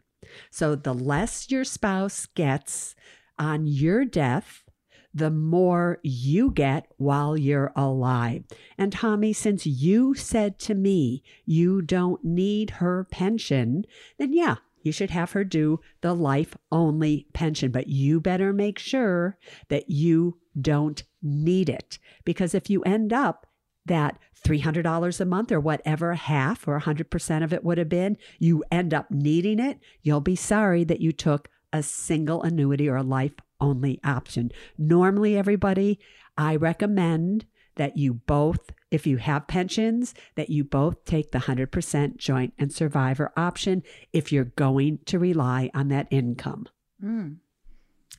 So 0.51 0.75
the 0.77 0.95
less 0.95 1.51
your 1.51 1.65
spouse 1.65 2.27
gets 2.27 2.95
on 3.39 3.67
your 3.67 4.05
death, 4.05 4.65
the 5.13 5.31
more 5.31 5.99
you 6.03 6.51
get 6.51 6.87
while 6.97 7.37
you're 7.37 7.73
alive. 7.75 8.45
And 8.79 8.93
Tommy, 8.93 9.33
since 9.33 9.67
you 9.67 10.15
said 10.15 10.59
to 10.61 10.75
me 10.75 11.23
you 11.45 11.83
don't 11.83 12.25
need 12.25 12.71
her 12.71 13.07
pension, 13.11 13.85
then 14.19 14.33
yeah, 14.33 14.57
you 14.83 14.93
should 14.93 15.11
have 15.11 15.33
her 15.33 15.45
do 15.45 15.81
the 16.01 16.15
life 16.15 16.57
only 16.73 17.27
pension. 17.33 17.71
But 17.71 17.89
you 17.89 18.21
better 18.21 18.53
make 18.53 18.79
sure 18.79 19.37
that 19.69 19.91
you 19.91 20.39
don't 20.61 21.03
need 21.23 21.69
it. 21.69 21.99
Because 22.25 22.55
if 22.55 22.71
you 22.71 22.83
end 22.83 23.13
up 23.13 23.47
that 23.87 24.19
$300 24.45 25.21
a 25.21 25.25
month 25.25 25.53
or 25.53 25.61
whatever 25.61 26.15
half 26.15 26.67
or 26.67 26.81
100% 26.81 27.45
of 27.45 27.53
it 27.53 27.65
would 27.65 27.79
have 27.79 27.89
been, 27.89 28.17
you 28.39 28.65
end 28.71 28.95
up 28.95 29.11
needing 29.11 29.59
it, 29.59 29.79
you'll 30.03 30.21
be 30.21 30.37
sorry 30.37 30.85
that 30.85 31.01
you 31.01 31.13
took 31.13 31.49
a 31.73 31.83
single 31.83 32.43
annuity 32.43 32.89
or 32.89 32.97
a 32.97 33.03
life 33.03 33.35
only 33.61 34.01
option. 34.05 34.51
Normally, 34.79 35.37
everybody, 35.37 35.99
I 36.37 36.57
recommend 36.57 37.47
that 37.77 37.97
you 37.97 38.15
both, 38.15 38.71
if 38.91 39.07
you 39.07 39.17
have 39.19 39.47
pensions, 39.47 40.15
that 40.35 40.51
you 40.51 40.65
both 40.65 41.05
take 41.05 41.33
the 41.33 41.39
100% 41.39 42.17
joint 42.17 42.53
and 42.59 42.73
survivor 42.73 43.33
option 43.37 43.83
if 44.13 44.33
you're 44.33 44.45
going 44.45 44.99
to 45.07 45.19
rely 45.19 45.71
on 45.75 45.89
that 45.89 46.09
income. 46.11 46.67
Mm. 47.03 47.37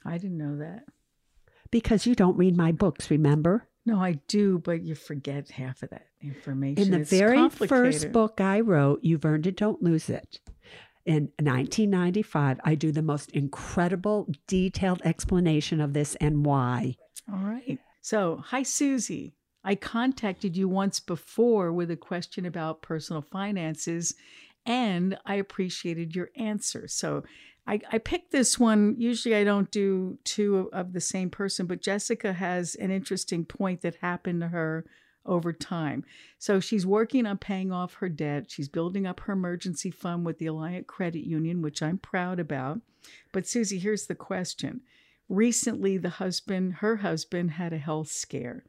I 0.06 0.18
didn't 0.18 0.38
know 0.38 0.58
that. 0.58 0.86
Because 1.70 2.06
you 2.06 2.16
don't 2.16 2.38
read 2.38 2.58
my 2.58 2.72
books, 2.72 3.12
remember? 3.12 3.68
No, 3.86 4.00
I 4.00 4.20
do, 4.28 4.60
but 4.60 4.84
you 4.84 4.94
forget 4.96 5.50
half 5.52 5.82
of 5.84 5.90
that 5.90 6.08
information. 6.22 6.84
In 6.84 6.92
the 6.92 7.00
It's 7.00 7.10
very 7.10 7.50
first 7.50 8.12
book 8.12 8.40
I 8.40 8.60
wrote, 8.60 9.00
You've 9.04 9.26
Earned 9.26 9.48
It, 9.48 9.58
Don't 9.58 9.82
Lose 9.82 10.10
It. 10.10 10.40
In 11.06 11.32
1995, 11.40 12.60
I 12.64 12.76
do 12.76 12.92
the 12.92 13.02
most 13.02 13.32
incredible, 13.32 14.28
detailed 14.48 15.02
explanation 15.04 15.82
of 15.82 15.94
this 15.94 16.16
and 16.16 16.46
why. 16.46 16.96
All 17.32 17.40
right. 17.40 17.80
So, 18.02 18.44
hi, 18.46 18.64
Suze. 18.64 19.32
I 19.64 19.76
contacted 19.76 20.58
you 20.58 20.68
once 20.68 21.00
before 21.00 21.72
with 21.72 21.92
a 21.92 21.96
question 21.96 22.46
about 22.46 22.82
personal 22.82 23.22
finances, 23.22 24.16
and 24.66 25.18
I 25.26 25.36
appreciated 25.36 26.16
your 26.16 26.30
answer. 26.36 26.88
So, 26.88 27.24
I, 27.68 27.80
I 27.92 27.98
picked 28.00 28.32
this 28.32 28.60
one. 28.60 28.96
Usually, 28.98 29.36
I 29.36 29.44
don't 29.44 29.70
do 29.72 30.18
two 30.24 30.70
of, 30.74 30.94
the 30.94 31.02
same 31.02 31.30
person, 31.30 31.68
but 31.68 31.82
Jessica 31.82 32.34
has 32.34 32.76
an 32.76 32.92
interesting 32.92 33.46
point 33.46 33.82
that 33.82 33.96
happened 34.02 34.42
to 34.42 34.48
her 34.48 34.86
over 35.26 35.54
time. 35.54 36.04
So, 36.40 36.60
she's 36.60 36.86
working 36.86 37.26
on 37.26 37.38
paying 37.38 37.72
off 37.72 37.96
her 37.96 38.10
debt. 38.10 38.50
She's 38.50 38.70
building 38.70 39.06
up 39.06 39.20
her 39.22 39.34
emergency 39.34 39.92
fund 39.92 40.26
with 40.26 40.38
the 40.40 40.48
Alliant 40.48 40.88
Credit 40.88 41.26
Union, 41.26 41.62
which 41.62 41.82
I'm 41.82 41.98
proud 41.98 42.40
about. 42.40 42.82
But, 43.32 43.48
Suze, 43.48 43.72
here's 43.72 44.08
the 44.08 44.16
question 44.16 44.82
recently 45.30 45.98
the 45.98 46.10
husband 46.10 46.74
her 46.76 46.98
husband 46.98 47.52
had 47.52 47.72
a 47.72 47.78
health 47.78 48.10
scare 48.10 48.66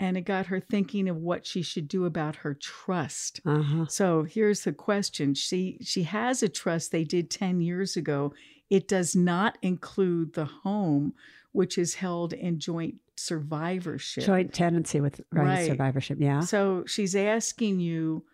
and 0.00 0.16
it 0.16 0.22
got 0.22 0.46
her 0.46 0.58
thinking 0.60 1.06
of 1.08 1.16
what 1.16 1.44
she 1.46 1.60
should 1.60 1.86
do 1.86 2.06
about 2.06 2.36
her 2.36 2.54
trust 2.54 3.40
Uh-huh. 3.44 3.84
so 3.88 4.22
here's 4.22 4.62
the 4.64 4.72
question 4.72 5.34
she 5.34 5.76
she 5.82 6.04
has 6.04 6.42
a 6.42 6.48
trust 6.48 6.92
they 6.92 7.04
did 7.04 7.30
10 7.30 7.60
years 7.60 7.94
ago 7.94 8.32
it 8.70 8.88
does 8.88 9.14
not 9.14 9.58
include 9.60 10.32
the 10.32 10.46
home 10.46 11.12
which 11.52 11.78
is 11.78 11.94
held 11.94 12.32
in 12.32 12.58
joint 12.58 12.96
survivorship 13.16 14.24
Joint 14.24 14.54
tenancy 14.54 15.00
with 15.00 15.20
right, 15.32 15.66
survivorship. 15.66 16.18
Yeah. 16.20 16.40
so 16.40 16.84
she's 16.86 17.16
asking 17.16 17.80
you 17.80 18.24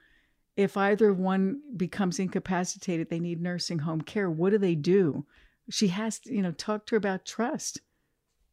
if 0.57 0.77
either 0.77 1.13
one 1.13 1.61
becomes 1.77 2.19
incapacitated, 2.19 3.11
they 3.11 3.19
need 3.19 3.43
nursing 3.43 3.81
home 3.81 4.03
care. 4.03 4.31
What 4.31 4.51
do 4.51 4.59
they 4.59 4.75
do? 4.75 5.27
She 5.69 5.89
has 5.89 6.21
to, 6.21 6.35
you 6.35 6.43
know, 6.43 6.53
talk 6.53 6.87
to 6.87 6.95
her 6.95 6.97
about 6.97 7.25
trust. 7.25 7.81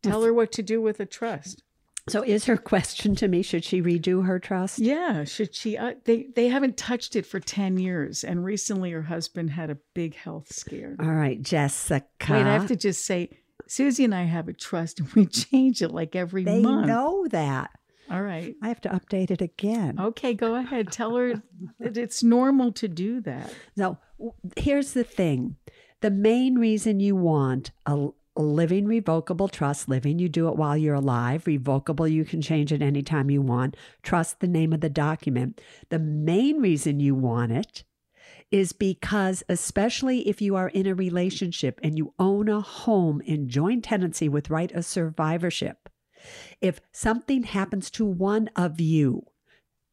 Tell 0.01 0.23
her 0.23 0.33
what 0.33 0.51
to 0.53 0.63
do 0.63 0.81
with 0.81 0.99
a 0.99 1.05
trust. 1.05 1.61
So 2.09 2.23
is 2.23 2.45
her 2.45 2.57
question 2.57 3.15
to 3.17 3.27
me, 3.27 3.43
should 3.43 3.63
she 3.63 3.81
redo 3.81 4.25
her 4.25 4.39
trust? 4.39 4.79
Yeah, 4.79 5.23
should 5.23 5.53
she? 5.53 5.77
Uh, 5.77 5.93
they 6.05 6.27
they 6.35 6.47
haven't 6.47 6.75
touched 6.75 7.15
it 7.15 7.27
for 7.27 7.39
ten 7.39 7.77
years, 7.77 8.23
and 8.23 8.43
recently 8.43 8.89
her 8.91 9.03
husband 9.03 9.51
had 9.51 9.69
a 9.69 9.77
big 9.93 10.15
health 10.15 10.51
scare. 10.51 10.95
All 10.99 11.13
right, 11.13 11.39
Jessica. 11.39 12.05
Wait, 12.27 12.41
I 12.41 12.53
have 12.53 12.67
to 12.69 12.75
just 12.75 13.05
say, 13.05 13.29
Suze 13.67 13.99
and 13.99 14.13
I 14.15 14.23
have 14.23 14.47
a 14.47 14.53
trust, 14.53 14.99
and 14.99 15.11
we 15.13 15.25
change 15.43 15.81
it 15.81 15.91
like 15.91 16.15
every 16.15 16.43
They 16.43 16.61
month. 16.61 16.87
know 16.87 17.27
that. 17.29 17.71
All 18.09 18.21
right. 18.21 18.55
I 18.61 18.67
have 18.67 18.81
to 18.81 18.89
update 18.89 19.31
it 19.31 19.41
again. 19.41 19.97
Okay, 19.99 20.33
go 20.33 20.55
ahead. 20.55 20.91
Tell 20.91 21.15
her 21.15 21.41
that 21.79 21.95
it's 21.97 22.21
normal 22.21 22.73
to 22.73 22.87
do 22.89 23.21
that. 23.21 23.53
So 23.77 23.97
w- 24.17 24.33
here's 24.57 24.91
the 24.93 25.03
thing 25.05 25.55
the 26.01 26.11
main 26.11 26.55
reason 26.57 26.99
you 26.99 27.15
want 27.15 27.71
a, 27.85 28.09
a 28.35 28.41
living 28.41 28.85
revocable 28.85 29.47
trust, 29.47 29.87
living, 29.87 30.19
you 30.19 30.27
do 30.27 30.49
it 30.49 30.57
while 30.57 30.75
you're 30.75 30.95
alive. 30.95 31.47
Revocable, 31.47 32.07
you 32.07 32.25
can 32.25 32.41
change 32.41 32.73
it 32.73 32.81
anytime 32.81 33.29
you 33.29 33.41
want. 33.41 33.77
Trust 34.03 34.39
the 34.41 34.47
name 34.47 34.73
of 34.73 34.81
the 34.81 34.89
document. 34.89 35.61
The 35.89 35.99
main 35.99 36.59
reason 36.59 36.99
you 36.99 37.15
want 37.15 37.51
it 37.53 37.83
is 38.51 38.73
because, 38.73 39.43
especially 39.47 40.27
if 40.27 40.41
you 40.41 40.55
are 40.55 40.69
in 40.69 40.85
a 40.85 40.93
relationship 40.93 41.79
and 41.81 41.97
you 41.97 42.13
own 42.19 42.49
a 42.49 42.61
home 42.61 43.21
in 43.21 43.47
joint 43.49 43.83
tenancy 43.85 44.27
with 44.27 44.49
right 44.49 44.71
of 44.73 44.85
survivorship, 44.85 45.89
if 46.59 46.81
something 46.91 47.43
happens 47.43 47.89
to 47.91 48.05
one 48.05 48.49
of 48.55 48.79
you, 48.79 49.25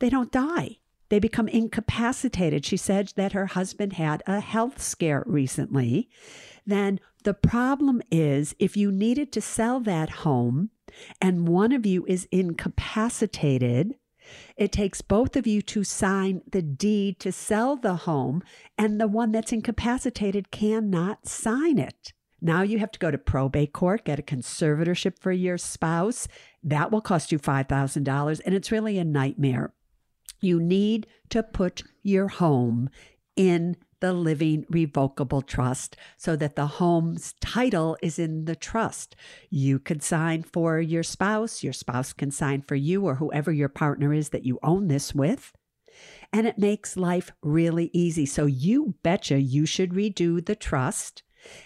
they 0.00 0.11
don't 0.11 0.33
die. 0.33 0.79
They 1.09 1.19
become 1.19 1.49
incapacitated. 1.49 2.67
She 2.67 2.77
said 2.77 3.12
that 3.17 3.33
her 3.33 3.47
husband 3.47 3.95
had 3.95 4.23
a 4.27 4.41
health 4.41 4.83
scare 4.83 5.23
recently. 5.27 6.11
Then 6.67 7.00
the 7.25 7.35
problem 7.35 8.03
is 8.11 8.55
if 8.59 8.77
you 8.77 8.93
needed 8.93 9.33
to 9.33 9.41
sell 9.41 9.81
that 9.81 10.11
home 10.11 10.71
and 11.21 11.49
one 11.49 11.73
of 11.73 11.87
you 11.87 12.05
is 12.07 12.29
incapacitated, 12.31 13.95
it 14.56 14.73
takes 14.73 15.00
both 15.00 15.37
of 15.37 15.47
you 15.47 15.62
to 15.62 15.85
sign 15.85 16.42
the 16.50 16.62
deed 16.62 17.18
to 17.20 17.32
sell 17.32 17.76
the 17.76 17.97
home, 17.97 18.42
and 18.76 19.00
the 19.00 19.08
one 19.08 19.32
that's 19.32 19.52
incapacitated 19.52 20.50
cannot 20.50 21.26
sign 21.26 21.78
it. 21.78 22.12
Now 22.40 22.62
you 22.62 22.78
have 22.78 22.92
to 22.92 22.99
go 22.99 23.11
to 23.11 23.18
probate 23.18 23.73
court, 23.73 24.04
get 24.04 24.18
a 24.18 24.23
conservatorship 24.23 25.18
for 25.18 25.32
your 25.32 25.58
spouse. 25.58 26.28
That 26.62 26.92
will 26.92 27.00
cost 27.00 27.32
you 27.32 27.38
$5,000, 27.38 28.40
and 28.44 28.54
it's 28.54 28.70
really 28.70 28.99
a 28.99 29.04
nightmare. 29.04 29.73
You 30.40 30.61
need 30.61 31.06
to 31.30 31.42
put 31.42 31.82
your 32.02 32.28
home 32.28 32.90
in 33.35 33.76
the 34.00 34.12
living 34.12 34.64
revocable 34.69 35.43
trust 35.43 35.97
so 36.17 36.37
that 36.37 36.57
the 36.57 36.67
home's 36.67 37.35
title 37.40 37.97
is 38.02 38.19
in 38.19 38.45
the 38.45 38.57
trust. 38.57 39.17
You 39.50 39.78
could 39.78 40.02
sign 40.02 40.43
for 40.43 40.81
your 40.81 41.02
spouse, 41.02 41.62
your 41.62 41.73
spouse 41.73 42.12
can 42.12 42.31
sign 42.31 42.62
for 42.62 42.75
you 42.75 43.05
or 43.05 43.17
whoever 43.17 43.52
your 43.52 43.69
partner 43.69 44.12
is 44.12 44.31
that 44.31 44.45
you 44.45 44.59
own 44.62 44.88
this 44.88 45.14
with. 45.14 45.52
And 46.33 46.47
it 46.47 46.59
makes 46.59 46.97
life 46.97 47.33
really 47.43 47.90
easy. 47.93 48.26
So 48.26 48.47
you 48.47 48.95
betcha 49.02 49.40
you 49.40 49.67
should 49.67 49.90
redo 49.90 50.45
the 50.45 50.57
trust. 50.57 51.23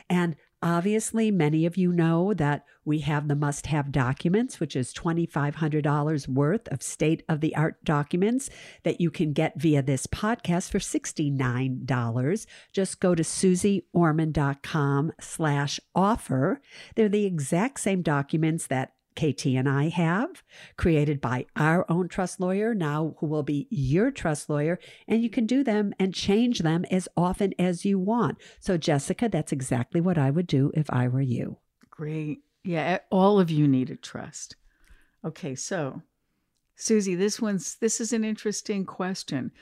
And 0.08 0.36
obviously, 0.62 1.30
many 1.30 1.66
of 1.66 1.76
you 1.76 1.92
know 1.92 2.32
that 2.34 2.64
we 2.84 3.00
have 3.00 3.28
the 3.28 3.34
must 3.36 3.66
have 3.66 3.92
documents, 3.92 4.60
which 4.60 4.74
is 4.74 4.92
$2,500 4.92 6.28
worth 6.28 6.68
of 6.68 6.82
state 6.82 7.22
of 7.28 7.40
the 7.40 7.54
art 7.54 7.82
documents 7.84 8.50
that 8.82 9.00
you 9.00 9.10
can 9.10 9.32
get 9.32 9.60
via 9.60 9.82
this 9.82 10.06
podcast 10.06 10.70
for 10.70 10.78
$69. 10.78 12.46
Just 12.72 13.00
go 13.00 13.14
to 13.14 13.22
suzeorman.com 13.22 15.12
slash 15.20 15.80
offer. 15.94 16.60
They're 16.94 17.08
the 17.08 17.26
exact 17.26 17.80
same 17.80 18.02
documents 18.02 18.66
that 18.66 18.92
KT 19.14 19.46
and 19.46 19.68
I 19.68 19.88
have, 19.88 20.42
created 20.76 21.20
by 21.20 21.46
our 21.56 21.84
own 21.88 22.08
trust 22.08 22.40
lawyer, 22.40 22.74
now 22.74 23.14
who 23.18 23.26
will 23.26 23.42
be 23.42 23.66
your 23.70 24.10
trust 24.10 24.48
lawyer, 24.48 24.78
and 25.06 25.22
you 25.22 25.30
can 25.30 25.46
do 25.46 25.62
them 25.62 25.92
and 25.98 26.14
change 26.14 26.60
them 26.60 26.84
as 26.90 27.08
often 27.16 27.54
as 27.58 27.84
you 27.84 27.98
want. 27.98 28.38
So, 28.60 28.76
Jessica, 28.76 29.28
that's 29.28 29.52
exactly 29.52 30.00
what 30.00 30.18
I 30.18 30.30
would 30.30 30.46
do 30.46 30.70
if 30.74 30.90
I 30.90 31.08
were 31.08 31.20
you. 31.20 31.58
Great. 31.90 32.40
Yeah, 32.64 32.98
all 33.10 33.40
of 33.40 33.50
you 33.50 33.66
need 33.66 33.90
a 33.90 33.96
trust. 33.96 34.56
Okay, 35.24 35.54
so 35.54 36.02
Suze, 36.76 37.06
this 37.06 37.40
one's 37.40 37.76
this 37.76 38.00
is 38.00 38.12
an 38.12 38.24
interesting 38.24 38.84
question. 38.84 39.52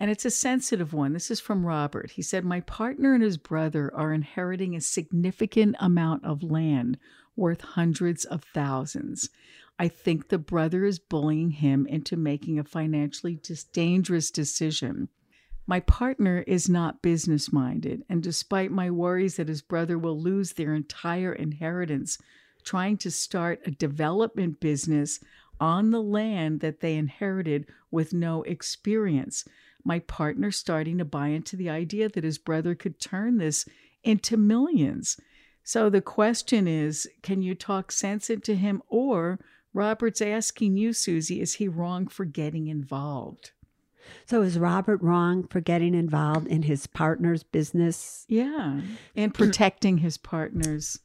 And 0.00 0.10
it's 0.10 0.24
a 0.24 0.30
sensitive 0.30 0.94
one. 0.94 1.12
This 1.12 1.30
is 1.30 1.40
from 1.40 1.66
Robert. 1.66 2.12
He 2.12 2.22
said, 2.22 2.42
My 2.42 2.60
partner 2.60 3.12
and 3.12 3.22
his 3.22 3.36
brother 3.36 3.92
are 3.94 4.14
inheriting 4.14 4.74
a 4.74 4.80
significant 4.80 5.76
amount 5.78 6.24
of 6.24 6.42
land. 6.42 6.96
Worth 7.40 7.62
hundreds 7.62 8.24
of 8.24 8.44
thousands. 8.54 9.30
I 9.80 9.88
think 9.88 10.28
the 10.28 10.38
brother 10.38 10.84
is 10.84 10.98
bullying 10.98 11.50
him 11.50 11.86
into 11.86 12.16
making 12.16 12.58
a 12.58 12.64
financially 12.64 13.40
dis- 13.42 13.64
dangerous 13.64 14.30
decision. 14.30 15.08
My 15.66 15.80
partner 15.80 16.44
is 16.46 16.68
not 16.68 17.02
business 17.02 17.52
minded, 17.52 18.04
and 18.08 18.22
despite 18.22 18.70
my 18.70 18.90
worries 18.90 19.36
that 19.36 19.48
his 19.48 19.62
brother 19.62 19.98
will 19.98 20.20
lose 20.20 20.52
their 20.52 20.74
entire 20.74 21.32
inheritance 21.32 22.18
trying 22.62 22.98
to 22.98 23.10
start 23.10 23.60
a 23.64 23.70
development 23.70 24.60
business 24.60 25.20
on 25.60 25.90
the 25.90 26.02
land 26.02 26.60
that 26.60 26.80
they 26.80 26.96
inherited 26.96 27.66
with 27.90 28.12
no 28.12 28.42
experience, 28.42 29.46
my 29.84 29.98
partner 30.00 30.50
starting 30.50 30.98
to 30.98 31.04
buy 31.04 31.28
into 31.28 31.56
the 31.56 31.70
idea 31.70 32.08
that 32.08 32.24
his 32.24 32.38
brother 32.38 32.74
could 32.74 33.00
turn 33.00 33.38
this 33.38 33.66
into 34.02 34.36
millions. 34.36 35.18
So 35.62 35.90
the 35.90 36.00
question 36.00 36.66
is 36.66 37.08
can 37.22 37.42
you 37.42 37.54
talk 37.54 37.92
sense 37.92 38.30
into 38.30 38.54
him? 38.54 38.82
Or 38.88 39.38
Robert's 39.72 40.20
asking 40.20 40.76
you, 40.76 40.92
Suze, 40.92 41.30
is 41.30 41.54
he 41.54 41.68
wrong 41.68 42.08
for 42.08 42.24
getting 42.24 42.66
involved? 42.66 43.52
So 44.26 44.42
is 44.42 44.58
Robert 44.58 45.00
wrong 45.02 45.46
for 45.46 45.60
getting 45.60 45.94
involved 45.94 46.48
in 46.48 46.62
his 46.62 46.86
partner's 46.86 47.42
business? 47.42 48.24
Yeah. 48.28 48.80
And 49.14 49.34
protecting 49.34 49.98
his 49.98 50.18
partner's 50.18 50.98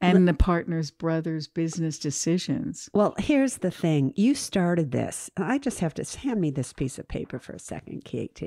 and 0.00 0.28
the 0.28 0.34
partner's 0.34 0.90
brother's 0.92 1.48
business 1.48 1.98
decisions. 1.98 2.88
Well, 2.94 3.14
here's 3.18 3.58
the 3.58 3.70
thing. 3.70 4.12
You 4.14 4.34
started 4.34 4.92
this. 4.92 5.28
I 5.36 5.58
just 5.58 5.80
have 5.80 5.94
to 5.94 6.18
hand 6.18 6.40
me 6.40 6.50
this 6.50 6.72
piece 6.72 6.98
of 6.98 7.08
paper 7.08 7.38
for 7.40 7.52
a 7.52 7.58
second, 7.58 8.04
KT. 8.04 8.40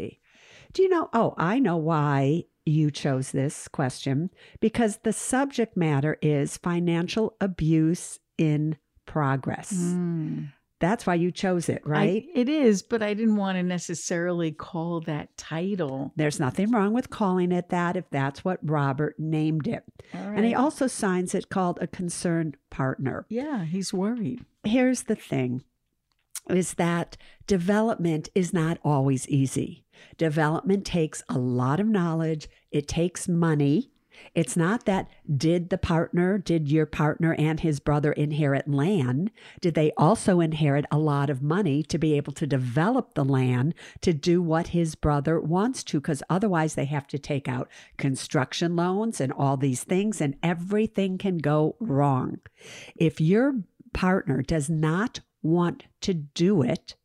Do 0.74 0.82
you 0.82 0.90
know? 0.90 1.10
Oh, 1.12 1.34
I 1.38 1.60
know 1.60 1.76
why 1.76 2.46
you 2.66 2.92
chose 2.92 3.32
this 3.32 3.68
question 3.68 4.30
because 4.60 4.98
the 5.04 5.14
subject 5.14 5.76
matter 5.76 6.18
is 6.22 6.58
financial 6.58 7.36
abuse 7.42 8.20
in 8.38 8.78
progress. 9.06 9.72
Hmm. 9.72 10.46
That's 10.80 11.06
why 11.06 11.14
you 11.14 11.32
chose 11.32 11.70
it, 11.70 11.86
right? 11.86 12.24
I- 12.24 12.40
it 12.40 12.50
is, 12.50 12.82
but 12.82 13.04
I 13.04 13.14
didn't 13.14 13.36
want 13.36 13.56
to 13.58 13.64
necessarily 13.64 14.52
call 14.52 15.02
that 15.02 15.38
title. 15.38 16.12
There's 16.16 16.40
nothing 16.40 16.72
wrong 16.72 16.92
with 16.94 17.12
calling 17.12 17.52
it 17.52 17.70
that 17.70 17.96
if 17.96 18.10
that's 18.10 18.44
what 18.44 18.58
Robert 18.64 19.16
named 19.20 19.68
it. 19.68 19.84
All 20.14 20.20
And 20.22 20.44
he 20.44 20.56
also 20.56 20.88
signs 20.88 21.36
it 21.36 21.50
called 21.50 21.78
a 21.82 21.88
concerned 21.88 22.58
partner. 22.72 23.28
Yeah, 23.30 23.64
he's 23.66 23.94
worried. 23.94 24.44
Here's 24.64 25.04
the 25.04 25.16
thing 25.16 25.64
is 26.52 26.76
that 26.76 27.18
development 27.48 28.30
is 28.36 28.54
not 28.54 28.78
always 28.84 29.28
easy. 29.28 29.84
Development 30.18 30.86
takes 30.86 31.24
a 31.30 31.38
lot 31.38 31.80
of 31.80 31.88
knowledge, 31.88 32.50
it 32.72 32.88
takes 32.88 33.28
money. 33.28 33.92
It's 34.36 34.56
not 34.56 34.86
that 34.86 35.10
did 35.36 35.70
the 35.70 35.78
partner, 35.78 36.38
did 36.38 36.70
your 36.70 36.86
partner 36.86 37.34
and 37.36 37.60
his 37.60 37.80
brother 37.80 38.12
inherit 38.12 38.68
land? 38.68 39.32
Did 39.62 39.74
they 39.74 39.92
also 39.98 40.40
inherit 40.40 40.86
a 40.92 41.00
lot 41.00 41.30
of 41.30 41.42
money 41.42 41.82
to 41.84 41.98
be 41.98 42.14
able 42.14 42.34
to 42.34 42.46
develop 42.46 43.14
the 43.14 43.26
land 43.26 43.74
to 44.02 44.14
do 44.14 44.42
what 44.42 44.68
his 44.68 44.96
brother 44.96 45.40
wants 45.40 45.84
to? 45.86 46.00
Because 46.00 46.22
otherwise, 46.30 46.76
they 46.76 46.86
have 46.86 47.08
to 47.08 47.18
take 47.18 47.48
out 47.48 47.70
construction 47.98 48.76
loans 48.76 49.20
and 49.20 49.32
all 49.32 49.58
these 49.58 49.84
things, 49.84 50.22
and 50.22 50.36
everything 50.44 51.18
can 51.18 51.38
go 51.38 51.76
wrong. 51.80 52.40
If 52.96 53.20
your 53.20 53.64
partner 53.94 54.42
does 54.42 54.70
not 54.70 55.22
want 55.42 55.86
to 56.02 56.14
do 56.14 56.62
it, 56.62 56.96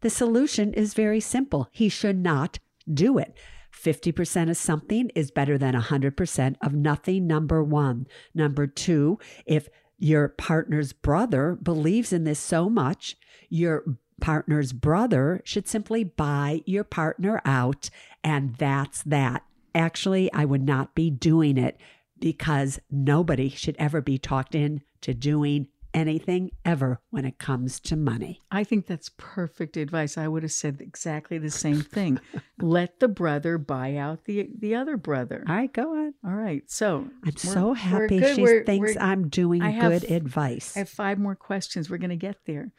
the 0.00 0.10
solution 0.10 0.72
is 0.74 0.94
very 0.94 1.20
simple. 1.20 1.68
He 1.70 1.88
should 1.88 2.18
not 2.18 2.58
do 2.92 3.18
it. 3.18 3.36
50% 3.72 4.50
of 4.50 4.56
something 4.56 5.10
is 5.14 5.30
better 5.30 5.56
than 5.56 5.74
100% 5.74 6.56
of 6.60 6.74
nothing, 6.74 7.26
number 7.26 7.62
one. 7.62 8.06
Number 8.34 8.66
two, 8.66 9.18
if 9.46 9.68
your 9.98 10.28
partner's 10.28 10.92
brother 10.92 11.56
believes 11.62 12.12
in 12.12 12.24
this 12.24 12.38
so 12.38 12.68
much, 12.68 13.16
your 13.48 13.84
partner's 14.20 14.72
brother 14.72 15.40
should 15.44 15.66
simply 15.66 16.04
buy 16.04 16.62
your 16.66 16.84
partner 16.84 17.40
out, 17.44 17.88
and 18.22 18.54
that's 18.56 19.02
that. 19.04 19.44
Actually, 19.74 20.32
I 20.32 20.44
would 20.44 20.62
not 20.62 20.94
be 20.94 21.10
doing 21.10 21.56
it 21.56 21.78
because 22.18 22.78
nobody 22.90 23.48
should 23.48 23.76
ever 23.78 24.00
be 24.00 24.18
talked 24.18 24.54
into 24.54 25.14
doing 25.14 25.68
anything 25.94 26.50
ever 26.64 27.00
when 27.10 27.24
it 27.24 27.38
comes 27.38 27.80
to 27.80 27.96
money. 27.96 28.40
I 28.50 28.64
think 28.64 28.86
that's 28.86 29.10
perfect 29.16 29.76
advice. 29.76 30.16
I 30.16 30.28
would 30.28 30.42
have 30.42 30.52
said 30.52 30.80
exactly 30.80 31.38
the 31.38 31.50
same 31.50 31.80
thing. 31.82 32.20
Let 32.60 33.00
the 33.00 33.08
brother 33.08 33.58
buy 33.58 33.96
out 33.96 34.24
the 34.24 34.48
the 34.58 34.74
other 34.74 34.96
brother. 34.96 35.44
All 35.48 35.54
right, 35.54 35.72
go 35.72 35.94
on. 35.94 36.14
All 36.24 36.34
right. 36.34 36.62
So 36.70 37.08
I'm 37.24 37.36
so 37.36 37.72
happy 37.74 38.20
she 38.34 38.42
We're- 38.42 38.64
thinks 38.64 38.94
we're- 38.94 38.98
I'm 39.00 39.28
doing 39.28 39.60
have- 39.62 39.90
good 40.02 40.10
advice. 40.10 40.76
I 40.76 40.80
have 40.80 40.88
five 40.88 41.18
more 41.18 41.34
questions. 41.34 41.90
We're 41.90 41.98
going 41.98 42.10
to 42.10 42.16
get 42.16 42.44
there. 42.46 42.72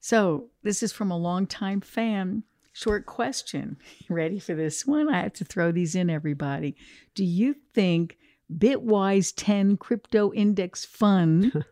So 0.00 0.50
this 0.62 0.82
is 0.82 0.92
from 0.92 1.10
a 1.10 1.16
longtime 1.16 1.80
fan. 1.80 2.44
Short 2.72 3.06
question. 3.06 3.76
Ready 4.08 4.38
for 4.38 4.54
this 4.54 4.86
one? 4.86 5.08
I 5.12 5.22
have 5.22 5.32
to 5.34 5.44
throw 5.44 5.72
these 5.72 5.94
in, 5.96 6.08
everybody. 6.08 6.76
Do 7.16 7.24
you 7.24 7.56
think 7.74 8.16
Bitwise 8.56 9.32
10 9.36 9.76
crypto 9.76 10.32
index 10.32 10.84
fund 10.84 11.64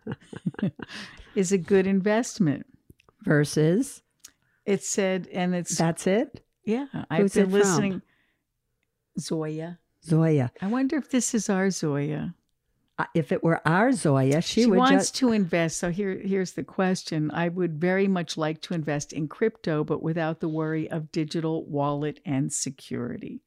is 1.34 1.52
a 1.52 1.58
good 1.58 1.86
investment? 1.86 2.66
Versus, 3.22 4.02
It 4.64 4.84
said, 4.84 5.26
and 5.32 5.54
it's, 5.54 5.76
that's 5.76 6.06
it. 6.06 6.44
yeah, 6.64 6.86
I've 7.10 7.22
Who's 7.22 7.34
been 7.34 7.42
it 7.44 7.50
from? 7.50 7.52
listening. 7.58 8.02
Zoya. 9.18 9.78
Zoya. 10.04 10.52
I 10.60 10.66
wonder 10.68 10.96
if 10.96 11.10
this 11.10 11.34
is 11.34 11.48
our 11.50 11.70
Zoya. 11.70 12.34
Uh, 12.98 13.04
If 13.14 13.32
it 13.32 13.42
were 13.42 13.60
our 13.66 13.90
Zoya, 13.92 14.40
she, 14.42 14.62
she 14.62 14.66
would 14.66 14.78
wants 14.78 15.06
just. 15.06 15.16
to 15.16 15.32
invest. 15.32 15.78
So 15.78 15.90
here, 15.90 16.16
here's 16.16 16.52
the 16.52 16.62
question. 16.62 17.30
I 17.32 17.48
would 17.48 17.80
very 17.80 18.06
much 18.06 18.36
like 18.36 18.60
to 18.62 18.74
invest 18.74 19.12
in 19.12 19.28
crypto, 19.28 19.82
but 19.84 20.02
without 20.02 20.40
the 20.40 20.48
worry 20.48 20.88
of 20.90 21.10
digital 21.12 21.64
wallet 21.66 22.20
and 22.24 22.52
security. 22.52 23.40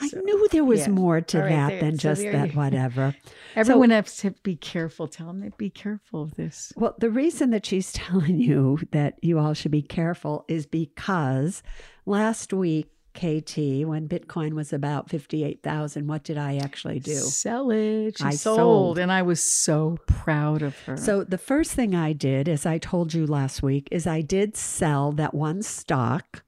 I 0.00 0.08
so, 0.08 0.20
knew 0.20 0.48
there 0.50 0.64
was 0.64 0.80
yeah. 0.80 0.88
more 0.88 1.20
to 1.20 1.38
right, 1.40 1.48
that 1.50 1.68
there- 1.68 1.80
than 1.80 1.98
so 1.98 2.10
just 2.10 2.22
that 2.22 2.52
you- 2.52 2.56
whatever. 2.58 3.14
Everyone 3.56 3.90
has 3.90 4.16
to 4.18 4.30
be 4.42 4.56
careful. 4.56 5.08
Tell 5.08 5.26
them 5.26 5.42
to 5.42 5.50
be 5.56 5.70
careful 5.70 6.22
of 6.22 6.34
this. 6.34 6.72
Well, 6.76 6.94
the 6.98 7.10
reason 7.10 7.50
that 7.50 7.66
she's 7.66 7.92
telling 7.92 8.38
you 8.40 8.78
that 8.92 9.14
you 9.22 9.38
all 9.38 9.54
should 9.54 9.72
be 9.72 9.82
careful 9.82 10.44
is 10.48 10.66
because 10.66 11.62
last 12.06 12.52
week, 12.52 12.88
KT, 13.12 13.58
when 13.86 14.06
Bitcoin 14.08 14.52
was 14.52 14.72
about 14.72 15.10
58,000, 15.10 16.06
what 16.06 16.22
did 16.22 16.38
I 16.38 16.58
actually 16.58 17.00
do? 17.00 17.16
Sell 17.16 17.72
it. 17.72 18.18
She 18.18 18.24
I 18.24 18.30
sold, 18.30 18.56
sold. 18.56 18.98
and 18.98 19.10
I 19.10 19.22
was 19.22 19.42
so 19.42 19.98
proud 20.06 20.62
of 20.62 20.78
her. 20.82 20.96
So 20.96 21.24
the 21.24 21.36
first 21.36 21.72
thing 21.72 21.92
I 21.92 22.12
did, 22.12 22.48
as 22.48 22.64
I 22.66 22.78
told 22.78 23.12
you 23.12 23.26
last 23.26 23.64
week, 23.64 23.88
is 23.90 24.06
I 24.06 24.20
did 24.20 24.56
sell 24.56 25.10
that 25.12 25.34
one 25.34 25.62
stock 25.62 26.44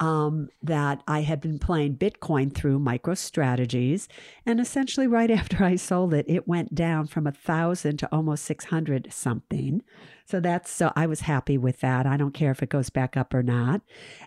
um, 0.00 0.48
that 0.62 1.02
I 1.06 1.22
had 1.22 1.40
been 1.40 1.58
playing 1.58 1.96
Bitcoin 1.96 2.54
through 2.54 2.78
MicroStrategies, 2.78 4.06
and 4.46 4.60
essentially 4.60 5.06
right 5.06 5.30
after 5.38 5.64
I 5.64 5.76
sold 5.76 6.14
it, 6.14 6.26
it 6.28 6.48
went 6.48 6.74
down 6.74 7.06
from 7.06 7.26
a 7.26 7.32
thousand 7.32 7.98
to 7.98 8.08
almost 8.12 8.44
six 8.44 8.66
hundred 8.66 9.12
something. 9.12 9.82
So 10.30 10.40
that's 10.40 10.70
so 10.70 10.92
I 10.94 11.06
was 11.06 11.20
happy 11.20 11.56
with 11.56 11.80
that. 11.80 12.04
I 12.04 12.18
don't 12.18 12.34
care 12.34 12.50
if 12.50 12.62
it 12.62 12.68
goes 12.68 12.90
back 12.90 13.16
up 13.16 13.32
or 13.32 13.42
not. 13.42 13.80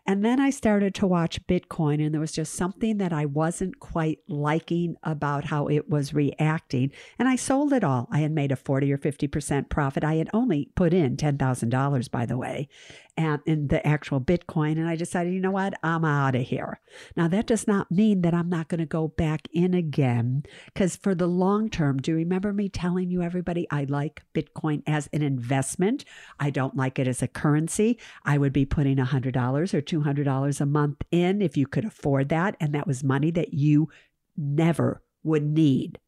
And 0.07 0.25
then 0.25 0.39
I 0.39 0.49
started 0.49 0.95
to 0.95 1.05
watch 1.05 1.45
Bitcoin, 1.45 2.03
and 2.03 2.11
there 2.11 2.19
was 2.19 2.31
just 2.31 2.55
something 2.55 2.97
that 2.97 3.13
I 3.13 3.27
wasn't 3.27 3.79
quite 3.79 4.17
liking 4.27 4.95
about 5.03 5.45
how 5.45 5.67
it 5.67 5.89
was 5.89 6.11
reacting. 6.11 6.91
And 7.19 7.27
I 7.27 7.35
sold 7.35 7.71
it 7.71 7.83
all. 7.83 8.07
I 8.11 8.19
had 8.19 8.31
made 8.31 8.51
a 8.51 8.55
40 8.55 8.91
or 8.91 8.97
50% 8.97 9.69
profit. 9.69 10.03
I 10.03 10.15
had 10.15 10.29
only 10.33 10.69
put 10.75 10.91
in 10.91 11.17
$10,000, 11.17 12.11
by 12.11 12.25
the 12.25 12.37
way, 12.37 12.67
and 13.15 13.39
in 13.45 13.67
the 13.67 13.85
actual 13.85 14.19
Bitcoin. 14.19 14.73
And 14.73 14.89
I 14.89 14.95
decided, 14.95 15.33
you 15.33 15.39
know 15.39 15.51
what? 15.51 15.75
I'm 15.83 16.03
out 16.03 16.35
of 16.35 16.41
here. 16.41 16.79
Now, 17.15 17.27
that 17.27 17.45
does 17.45 17.67
not 17.67 17.91
mean 17.91 18.23
that 18.23 18.33
I'm 18.33 18.49
not 18.49 18.69
going 18.69 18.79
to 18.79 18.87
go 18.87 19.07
back 19.07 19.41
in 19.53 19.75
again, 19.75 20.45
because 20.73 20.95
for 20.95 21.13
the 21.13 21.27
long 21.27 21.69
term, 21.69 21.97
do 21.97 22.09
you 22.09 22.17
remember 22.17 22.53
me 22.53 22.69
telling 22.69 23.11
you, 23.11 23.21
everybody, 23.21 23.67
I 23.69 23.83
like 23.83 24.23
Bitcoin 24.33 24.81
as 24.87 25.07
an 25.13 25.21
investment? 25.21 25.90
I 26.39 26.49
don't 26.49 26.75
like 26.75 26.99
it 26.99 27.07
as 27.07 27.21
a 27.21 27.27
currency. 27.27 27.97
I 28.23 28.37
would 28.37 28.53
be 28.53 28.65
putting 28.65 28.97
$100 28.97 29.73
or 29.73 29.81
$200 29.81 30.61
a 30.61 30.65
month 30.65 31.01
in 31.11 31.41
if 31.41 31.57
you 31.57 31.67
could 31.67 31.85
afford 31.85 32.29
that. 32.29 32.55
And 32.59 32.73
that 32.73 32.87
was 32.87 33.03
money 33.03 33.31
that 33.31 33.53
you 33.53 33.89
never 34.37 35.01
would 35.23 35.43
need. 35.43 35.99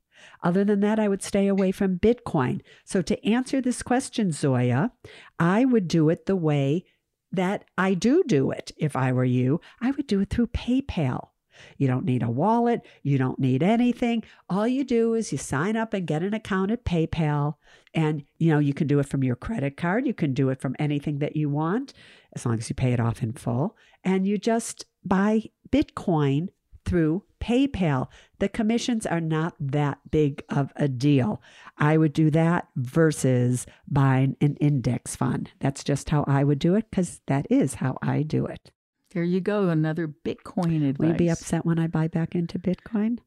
Other 0.42 0.64
than 0.64 0.80
that, 0.82 1.00
I 1.00 1.08
would 1.08 1.24
stay 1.24 1.48
away 1.48 1.72
from 1.72 2.00
Bitcoin. 2.00 2.62
So, 2.86 3.02
to 3.02 3.28
answer 3.28 3.62
this 3.62 3.82
question, 3.82 4.32
Zoya, 4.32 4.92
I 5.40 5.66
would 5.66 5.88
do 5.88 6.10
it 6.10 6.26
the 6.26 6.36
way 6.36 6.86
that 7.32 7.66
I 7.78 7.94
do 7.94 8.24
do 8.26 8.52
it. 8.52 8.72
If 8.78 8.96
I 8.96 9.12
were 9.12 9.26
you, 9.26 9.60
I 9.82 9.92
would 9.92 10.08
do 10.08 10.22
it 10.22 10.30
through 10.30 10.48
PayPal. 10.48 11.30
You 11.78 11.88
don't 11.88 12.06
need 12.06 12.24
a 12.24 12.30
wallet. 12.30 12.82
You 13.02 13.18
don't 13.18 13.40
need 13.40 13.64
anything. 13.64 14.24
All 14.50 14.68
you 14.68 14.84
do 14.84 15.14
is 15.14 15.32
you 15.32 15.38
sign 15.38 15.76
up 15.76 15.94
and 15.94 16.08
get 16.08 16.24
an 16.24 16.34
account 16.34 16.72
at 16.72 16.86
PayPal. 16.86 17.56
And, 17.94 18.24
you 18.38 18.52
know, 18.52 18.60
you 18.60 18.74
can 18.74 18.88
do 18.88 19.00
it 19.00 19.08
from 19.08 19.24
your 19.24 19.36
credit 19.36 19.78
card. 19.78 20.08
You 20.08 20.14
can 20.14 20.34
do 20.34 20.50
it 20.50 20.60
from 20.60 20.76
anything 20.80 21.20
that 21.20 21.36
you 21.36 21.50
want, 21.50 21.94
as 22.34 22.46
long 22.46 22.58
as 22.58 22.70
you 22.70 22.76
pay 22.76 22.94
it 22.94 23.00
off 23.00 23.22
in 23.22 23.34
full. 23.34 23.78
And 24.04 24.26
you 24.28 24.38
just 24.38 24.86
buy 25.06 25.44
Bitcoin 25.70 26.50
through 26.86 27.24
PayPal. 27.40 28.08
The 28.40 28.50
commissions 28.50 29.06
are 29.06 29.22
not 29.22 29.56
that 29.60 30.00
big 30.12 30.44
of 30.50 30.72
a 30.76 30.88
deal. 30.88 31.42
I 31.78 31.98
would 31.98 32.14
do 32.14 32.30
that 32.32 32.68
versus 32.76 33.66
buying 33.88 34.36
an 34.42 34.56
index 34.58 35.16
fund. 35.16 35.52
That's 35.60 35.84
just 35.84 36.10
how 36.10 36.24
I 36.28 36.44
would 36.44 36.60
do 36.60 36.76
it 36.76 36.90
because 36.90 37.22
that 37.28 37.48
is 37.50 37.76
how 37.76 37.98
I 38.02 38.24
do 38.24 38.46
it. 38.46 38.72
There 39.14 39.24
you 39.24 39.42
go. 39.42 39.70
Another 39.70 40.08
Bitcoin 40.08 40.88
advice. 40.90 41.00
Will 41.00 41.08
you 41.10 41.14
be 41.14 41.30
upset 41.30 41.66
when 41.66 41.80
I 41.80 41.88
buy 41.88 42.08
back 42.08 42.36
into 42.36 42.58
Bitcoin? 42.58 43.20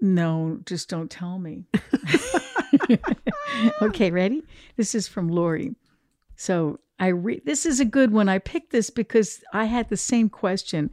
No, 0.00 0.60
just 0.64 0.88
don't 0.88 1.10
tell 1.10 1.38
me. 1.38 1.66
okay, 3.82 4.10
ready? 4.10 4.42
This 4.76 4.94
is 4.94 5.08
from 5.08 5.28
Lori. 5.28 5.74
So 6.36 6.80
I 6.98 7.08
re- 7.08 7.42
this 7.44 7.66
is 7.66 7.80
a 7.80 7.84
good 7.84 8.12
one. 8.12 8.28
I 8.28 8.38
picked 8.38 8.72
this 8.72 8.90
because 8.90 9.42
I 9.52 9.64
had 9.64 9.88
the 9.88 9.96
same 9.96 10.28
question. 10.28 10.90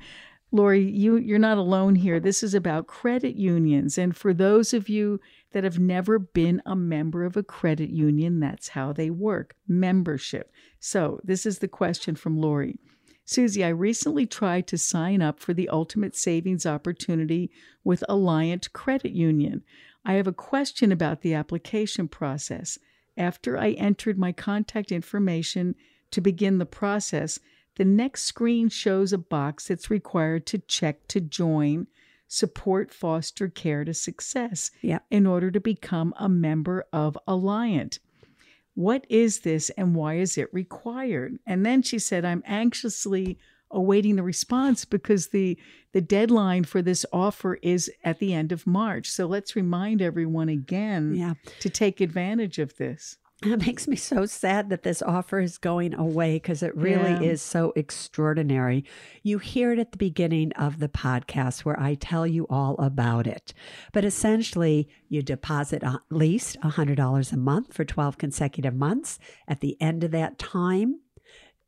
Lori, 0.52 0.82
you 0.82 1.18
you're 1.18 1.40
not 1.40 1.58
alone 1.58 1.96
here. 1.96 2.20
This 2.20 2.44
is 2.44 2.54
about 2.54 2.88
credit 2.88 3.36
unions, 3.36 3.98
and 3.98 4.16
for 4.16 4.34
those 4.34 4.74
of 4.74 4.90
you 4.90 5.20
that 5.52 5.64
have 5.64 5.80
never 5.80 6.20
been 6.20 6.62
a 6.66 6.76
member 6.76 7.26
of 7.26 7.36
a 7.36 7.44
credit 7.44 7.90
union, 7.90 8.40
that's 8.40 8.70
how 8.70 8.94
they 8.94 9.10
work 9.10 9.56
membership. 9.68 10.52
So 10.80 11.20
this 11.24 11.46
is 11.46 11.60
the 11.60 11.68
question 11.68 12.16
from 12.16 12.38
Lori. 12.38 12.80
Suze, 13.30 13.60
I 13.60 13.68
recently 13.68 14.26
tried 14.26 14.68
to 14.68 14.78
sign 14.78 15.22
up 15.22 15.42
for 15.42 15.54
the 15.54 15.68
Ultimate 15.68 16.16
Savings 16.16 16.66
Opportunity 16.66 17.52
with 17.84 18.02
Alliant 18.08 18.72
Credit 18.72 19.12
Union. 19.12 19.64
I 20.06 20.14
have 20.14 20.28
a 20.28 20.34
question 20.34 20.94
about 20.94 21.22
the 21.22 21.34
application 21.34 22.08
process. 22.08 22.80
After 23.18 23.58
I 23.58 23.72
entered 23.72 24.18
my 24.18 24.32
contact 24.32 24.94
information 24.94 25.76
to 26.12 26.22
begin 26.22 26.58
the 26.58 26.66
process, 26.66 27.38
the 27.76 27.84
next 27.84 28.24
screen 28.24 28.70
shows 28.70 29.12
a 29.12 29.18
box 29.18 29.68
that's 29.68 29.90
required 29.90 30.46
to 30.46 30.60
check 30.60 31.06
to 31.10 31.20
join 31.20 31.88
Support 32.30 32.94
Foster 32.94 33.50
Care 33.50 33.84
to 33.84 33.94
Success 33.94 34.72
Yep. 34.82 35.04
in 35.12 35.26
order 35.26 35.52
to 35.52 35.60
become 35.60 36.14
a 36.18 36.30
member 36.30 36.86
of 36.94 37.18
Alliant. 37.28 38.00
What 38.78 39.08
is 39.10 39.40
this 39.40 39.72
and 39.72 39.96
why 39.96 40.18
is 40.20 40.38
it 40.38 40.54
required? 40.54 41.40
And 41.48 41.66
then 41.66 41.82
she 41.82 41.98
said, 41.98 42.24
I'm 42.24 42.44
anxiously 42.46 43.40
awaiting 43.72 44.18
the 44.18 44.22
response 44.24 44.86
because 44.86 45.30
the 45.30 45.58
the 45.94 46.00
deadline 46.02 46.64
for 46.64 46.84
this 46.84 47.04
offer 47.12 47.56
is 47.64 47.90
at 48.04 48.20
the 48.20 48.36
end 48.36 48.52
of 48.52 48.68
March. 48.68 49.10
So 49.10 49.26
let's 49.26 49.56
remind 49.56 50.00
everyone 50.00 50.48
again 50.48 51.16
Yeah. 51.16 51.34
to 51.62 51.70
take 51.72 52.00
advantage 52.02 52.60
of 52.60 52.78
this. 52.78 53.18
It 53.46 53.66
makes 53.68 53.88
me 53.88 53.96
so 53.96 54.26
sad 54.26 54.72
that 54.72 54.82
this 54.82 55.04
offer 55.04 55.40
is 55.40 55.60
going 55.60 55.94
away 55.94 56.38
because 56.38 56.64
it 56.64 56.76
really 56.76 57.12
Yeah. 57.12 57.22
is 57.34 57.42
so 57.42 57.72
extraordinary. 57.76 58.84
You 59.22 59.38
hear 59.38 59.72
it 59.74 59.80
at 59.80 59.92
the 59.92 59.98
beginning 59.98 60.52
of 60.54 60.80
the 60.80 60.90
podcast 60.90 61.60
where 61.64 61.80
I 61.80 61.94
tell 61.94 62.26
you 62.26 62.48
all 62.50 62.76
about 62.80 63.28
it. 63.28 63.54
But 63.94 64.06
essentially, 64.06 64.90
you 65.08 65.22
deposit 65.22 65.84
at 65.84 66.00
least 66.10 66.58
$100 66.64 67.32
a 67.32 67.38
month 67.38 67.74
for 67.74 67.86
12 67.86 68.18
consecutive 68.18 68.74
months. 68.74 69.20
At 69.48 69.60
the 69.60 69.80
end 69.80 70.04
of 70.04 70.10
that 70.12 70.40
time, 70.40 71.02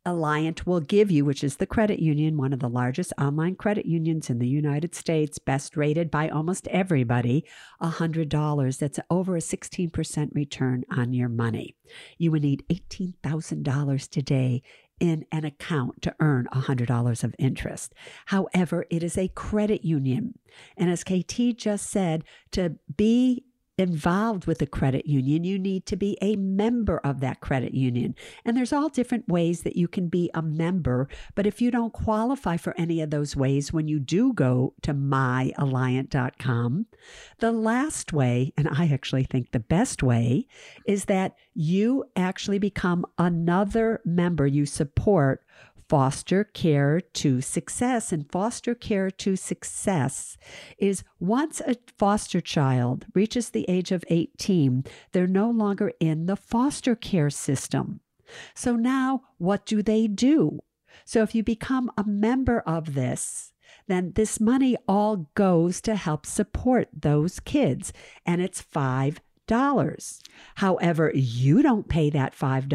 Alliant 0.09 0.65
will 0.65 0.79
give 0.79 1.11
you, 1.11 1.23
which 1.23 1.43
is 1.43 1.57
the 1.57 1.67
credit 1.67 1.99
union, 1.99 2.35
one 2.35 2.51
of 2.51 2.59
the 2.59 2.69
largest 2.69 3.13
online 3.19 3.55
credit 3.55 3.85
unions 3.85 4.29
in 4.29 4.39
the 4.39 4.47
United 4.47 4.95
States, 4.95 5.37
best 5.37 5.77
rated 5.77 6.09
by 6.09 6.29
almost 6.29 6.67
everybody, 6.69 7.45
$100. 7.81 8.77
That's 8.79 8.99
over 9.11 9.35
a 9.35 9.39
16% 9.39 10.33
return 10.33 10.83
on 10.91 11.13
your 11.13 11.29
money. 11.29 11.75
You 12.17 12.31
would 12.31 12.41
need 12.41 12.63
$18,000 12.69 14.09
today 14.09 14.63
in 14.99 15.25
an 15.31 15.45
account 15.45 16.01
to 16.01 16.15
earn 16.19 16.47
$100 16.53 17.23
of 17.23 17.35
interest. 17.39 17.93
However, 18.25 18.85
it 18.89 19.03
is 19.03 19.17
a 19.17 19.29
credit 19.29 19.85
union. 19.85 20.37
And 20.75 20.89
as 20.89 21.03
KT 21.03 21.55
just 21.55 21.89
said, 21.89 22.23
to 22.51 22.75
be 22.97 23.43
involved 23.79 24.45
with 24.45 24.61
a 24.61 24.67
credit 24.67 25.05
union, 25.05 25.43
you 25.43 25.57
need 25.57 25.85
to 25.87 25.95
be 25.95 26.17
a 26.21 26.35
member 26.35 26.97
of 26.99 27.19
that 27.21 27.39
credit 27.41 27.73
union. 27.73 28.15
And 28.45 28.55
there's 28.55 28.73
all 28.73 28.89
different 28.89 29.27
ways 29.27 29.63
that 29.63 29.75
you 29.75 29.87
can 29.87 30.07
be 30.07 30.29
a 30.33 30.41
member. 30.41 31.07
But 31.35 31.47
if 31.47 31.61
you 31.61 31.71
don't 31.71 31.93
qualify 31.93 32.57
for 32.57 32.73
any 32.77 33.01
of 33.01 33.09
those 33.09 33.35
ways, 33.35 33.71
when 33.73 33.87
you 33.87 33.99
do 33.99 34.33
go 34.33 34.73
to 34.81 34.93
myalliant.com, 34.93 36.85
the 37.39 37.51
last 37.51 38.13
way, 38.13 38.53
and 38.57 38.67
I 38.67 38.89
actually 38.91 39.23
think 39.23 39.51
the 39.51 39.59
best 39.59 40.03
way, 40.03 40.47
is 40.85 41.05
that 41.05 41.35
you 41.53 42.05
actually 42.15 42.59
become 42.59 43.05
another 43.17 44.01
member. 44.05 44.45
You 44.45 44.65
support 44.65 45.43
foster 45.89 46.43
care 46.43 47.01
to 47.01 47.41
success. 47.41 48.11
And 48.11 48.31
foster 48.31 48.75
care 48.75 49.09
to 49.11 49.35
success 49.35 50.37
is 50.77 51.03
once 51.19 51.59
a 51.61 51.75
foster 51.97 52.39
child 52.39 53.07
reaches 53.13 53.49
the 53.49 53.65
age 53.67 53.91
of 53.91 54.05
18, 54.07 54.85
they're 55.11 55.27
no 55.27 55.49
longer 55.49 55.91
in 55.99 56.27
the 56.27 56.35
foster 56.35 56.95
care 56.95 57.31
system. 57.31 58.01
So 58.53 58.75
now 58.75 59.23
what 59.39 59.65
do 59.65 59.81
they 59.81 60.07
do? 60.07 60.59
So 61.05 61.23
if 61.23 61.33
you 61.33 61.43
become 61.43 61.91
a 61.97 62.03
member 62.03 62.59
of 62.59 62.93
this, 62.93 63.51
then 63.87 64.13
this 64.13 64.39
money 64.39 64.77
all 64.87 65.29
goes 65.35 65.81
to 65.81 65.95
help 65.95 66.25
support 66.25 66.89
those 66.93 67.39
kids. 67.39 67.91
And 68.25 68.41
it's 68.41 68.61
five 68.61 69.19
dollars. 69.49 70.21
However, 70.55 71.11
you 71.13 71.61
don't 71.61 71.89
pay 71.89 72.09
that 72.11 72.33
$5. 72.33 72.69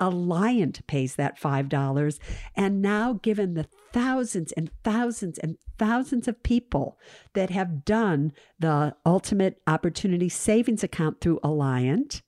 Alliant 0.00 0.86
pays 0.86 1.16
that 1.16 1.38
$5. 1.38 2.18
And 2.56 2.80
now, 2.80 3.14
given 3.22 3.52
the 3.52 3.66
thousands 3.92 4.52
and 4.52 4.70
thousands 4.84 5.36
and 5.38 5.58
thousands 5.78 6.26
of 6.28 6.42
people 6.42 6.98
that 7.34 7.50
have 7.50 7.84
done 7.84 8.32
the 8.58 8.94
Ultimate 9.04 9.60
Opportunity 9.66 10.30
Savings 10.30 10.82
Account 10.82 11.20
through 11.20 11.40
Alliant, 11.44 12.22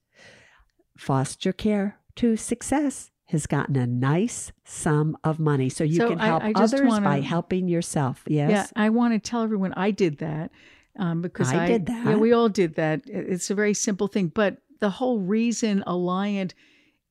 foster 0.96 1.52
care 1.52 1.98
to 2.16 2.36
success 2.36 3.10
has 3.28 3.46
gotten 3.46 3.74
a 3.76 3.86
nice 3.86 4.52
sum 4.64 5.16
of 5.24 5.38
money. 5.38 5.68
So 5.68 5.82
you 5.82 5.96
So 5.96 6.08
can 6.10 6.18
help 6.18 6.42
I 6.44 6.52
just 6.52 6.74
others 6.74 6.86
wanna- 6.88 7.04
by 7.06 7.20
helping 7.20 7.68
yourself. 7.68 8.22
Yes. 8.28 8.50
Yeah, 8.50 8.66
I 8.76 8.90
want 8.90 9.14
to 9.14 9.18
tell 9.18 9.42
everyone 9.42 9.72
I 9.74 9.90
did 9.92 10.18
that 10.18 10.50
um, 10.98 11.22
because 11.22 11.52
I 11.52 11.64
I, 11.64 11.66
did 11.68 11.88
Yeah, 11.88 12.16
we 12.16 12.32
all 12.32 12.48
did 12.48 12.74
that. 12.76 13.02
It's 13.06 13.50
a 13.50 13.54
very 13.54 13.74
simple 13.74 14.06
thing, 14.08 14.28
but 14.28 14.58
the 14.80 14.90
whole 14.90 15.18
reason 15.20 15.82
Alliant 15.86 16.52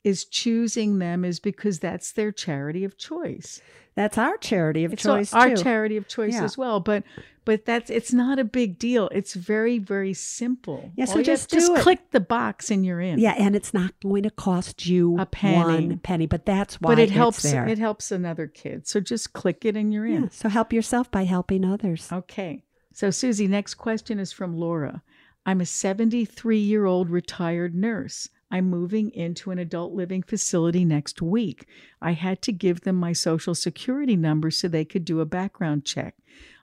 is 0.04 0.26
choosing 0.26 1.00
them 1.00 1.24
is 1.24 1.39
because 1.39 1.80
that's 1.80 2.12
their 2.12 2.32
charity 2.32 2.84
of 2.84 2.98
choice. 2.98 3.62
That's 3.96 4.17
our 4.17 4.38
charity 4.38 4.84
of 4.86 4.93
It's 4.93 5.04
choice 5.04 5.34
our 5.34 5.56
charity 5.56 5.98
of 5.98 6.08
choice 6.08 6.34
Yeah. 6.34 6.43
as 6.43 6.58
well. 6.58 6.80
But 6.80 7.04
but 7.46 7.63
that's 7.65 7.89
it's 7.91 8.12
not 8.12 8.39
a 8.39 8.43
big 8.43 8.80
deal. 8.80 9.08
It's 9.13 9.34
very 9.34 9.78
very 9.78 10.13
simple. 10.13 10.91
Yeah, 10.96 11.06
so 11.06 11.22
just 11.22 11.52
have- 11.52 11.60
just 11.60 11.72
it. 11.74 11.80
click 11.82 12.12
the 12.12 12.19
box 12.19 12.72
and 12.72 12.86
you're 12.86 13.00
in. 13.00 13.19
Yeah, 13.19 13.36
and 13.38 13.56
it's 13.56 13.74
not 13.74 13.93
going 14.02 14.24
to 14.24 14.32
cost 14.32 14.88
you 14.88 15.17
A 15.19 15.26
penny. 15.28 15.88
one 15.88 16.00
penny, 16.00 16.26
but 16.26 16.46
that's 16.46 16.82
why 16.82 16.96
but 16.96 17.00
it 17.00 17.12
helps. 17.12 17.43
there. 17.43 17.67
It 17.67 17.78
helps 17.78 18.12
another 18.12 18.48
kid. 18.48 18.88
So 18.88 19.00
just 19.00 19.34
click 19.34 19.63
it 19.63 19.78
and 19.78 19.93
you're 19.93 20.06
in. 20.08 20.24
yeah, 20.24 20.30
so 20.32 20.50
help 20.50 20.74
yourself 20.74 21.12
by 21.12 21.24
helping 21.26 21.63
others. 21.63 22.10
Okay. 22.12 22.63
So, 22.94 23.10
Suze, 23.10 23.42
next 23.42 23.74
question 23.74 24.20
is 24.20 24.32
from 24.32 24.56
Laura. 24.56 25.02
I'm 25.48 25.62
a 25.62 25.66
73 25.66 26.60
year 26.60 26.86
old 26.86 27.10
retired 27.10 27.74
nurse. 27.74 28.30
I'm 28.52 28.70
moving 28.70 29.10
into 29.10 29.50
an 29.50 29.58
adult 29.58 29.94
living 29.94 30.22
facility 30.22 30.86
next 30.86 31.20
week. 31.20 31.66
I 32.00 32.12
had 32.12 32.44
to 32.44 32.52
give 32.52 32.82
them 32.82 32.96
my 32.96 33.12
social 33.12 33.56
security 33.56 34.16
number 34.16 34.52
so 34.52 34.68
they 34.68 34.86
could 34.86 35.06
do 35.06 35.22
a 35.22 35.26
background 35.26 35.86
check. 35.86 36.16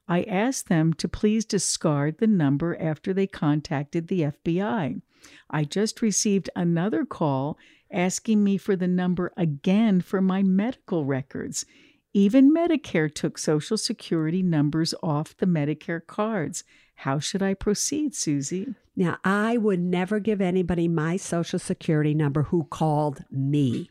I 0.07 0.23
asked 0.23 0.69
them 0.69 0.93
to 0.95 1.09
please 1.09 1.45
discard 1.45 2.19
the 2.19 2.29
number 2.29 2.81
after 2.81 3.13
they 3.13 3.27
contacted 3.27 4.07
the 4.07 4.21
FBI. 4.21 5.03
I 5.51 5.65
just 5.65 6.01
received 6.01 6.49
another 6.55 7.05
call 7.05 7.59
asking 7.93 8.45
me 8.45 8.57
for 8.57 8.77
the 8.77 8.89
number 8.89 9.33
again 9.37 10.01
for 10.01 10.21
my 10.21 10.45
medical 10.45 11.05
records. 11.05 11.67
Even 12.13 12.53
Medicare 12.53 13.13
took 13.13 13.39
Social 13.39 13.77
Security 13.77 14.43
numbers 14.43 14.95
off 15.03 15.37
the 15.37 15.47
Medicare 15.47 16.05
cards. 16.05 16.65
How 16.97 17.21
should 17.21 17.43
I 17.43 17.55
proceed, 17.55 18.15
Suze? 18.15 18.53
Now, 18.97 19.19
I 19.25 19.57
would 19.57 19.81
never 19.81 20.19
give 20.19 20.41
anybody 20.41 20.89
my 20.89 21.17
social 21.17 21.59
security 21.59 22.13
number 22.13 22.43
who 22.45 22.65
called 22.65 23.25
me. 23.31 23.91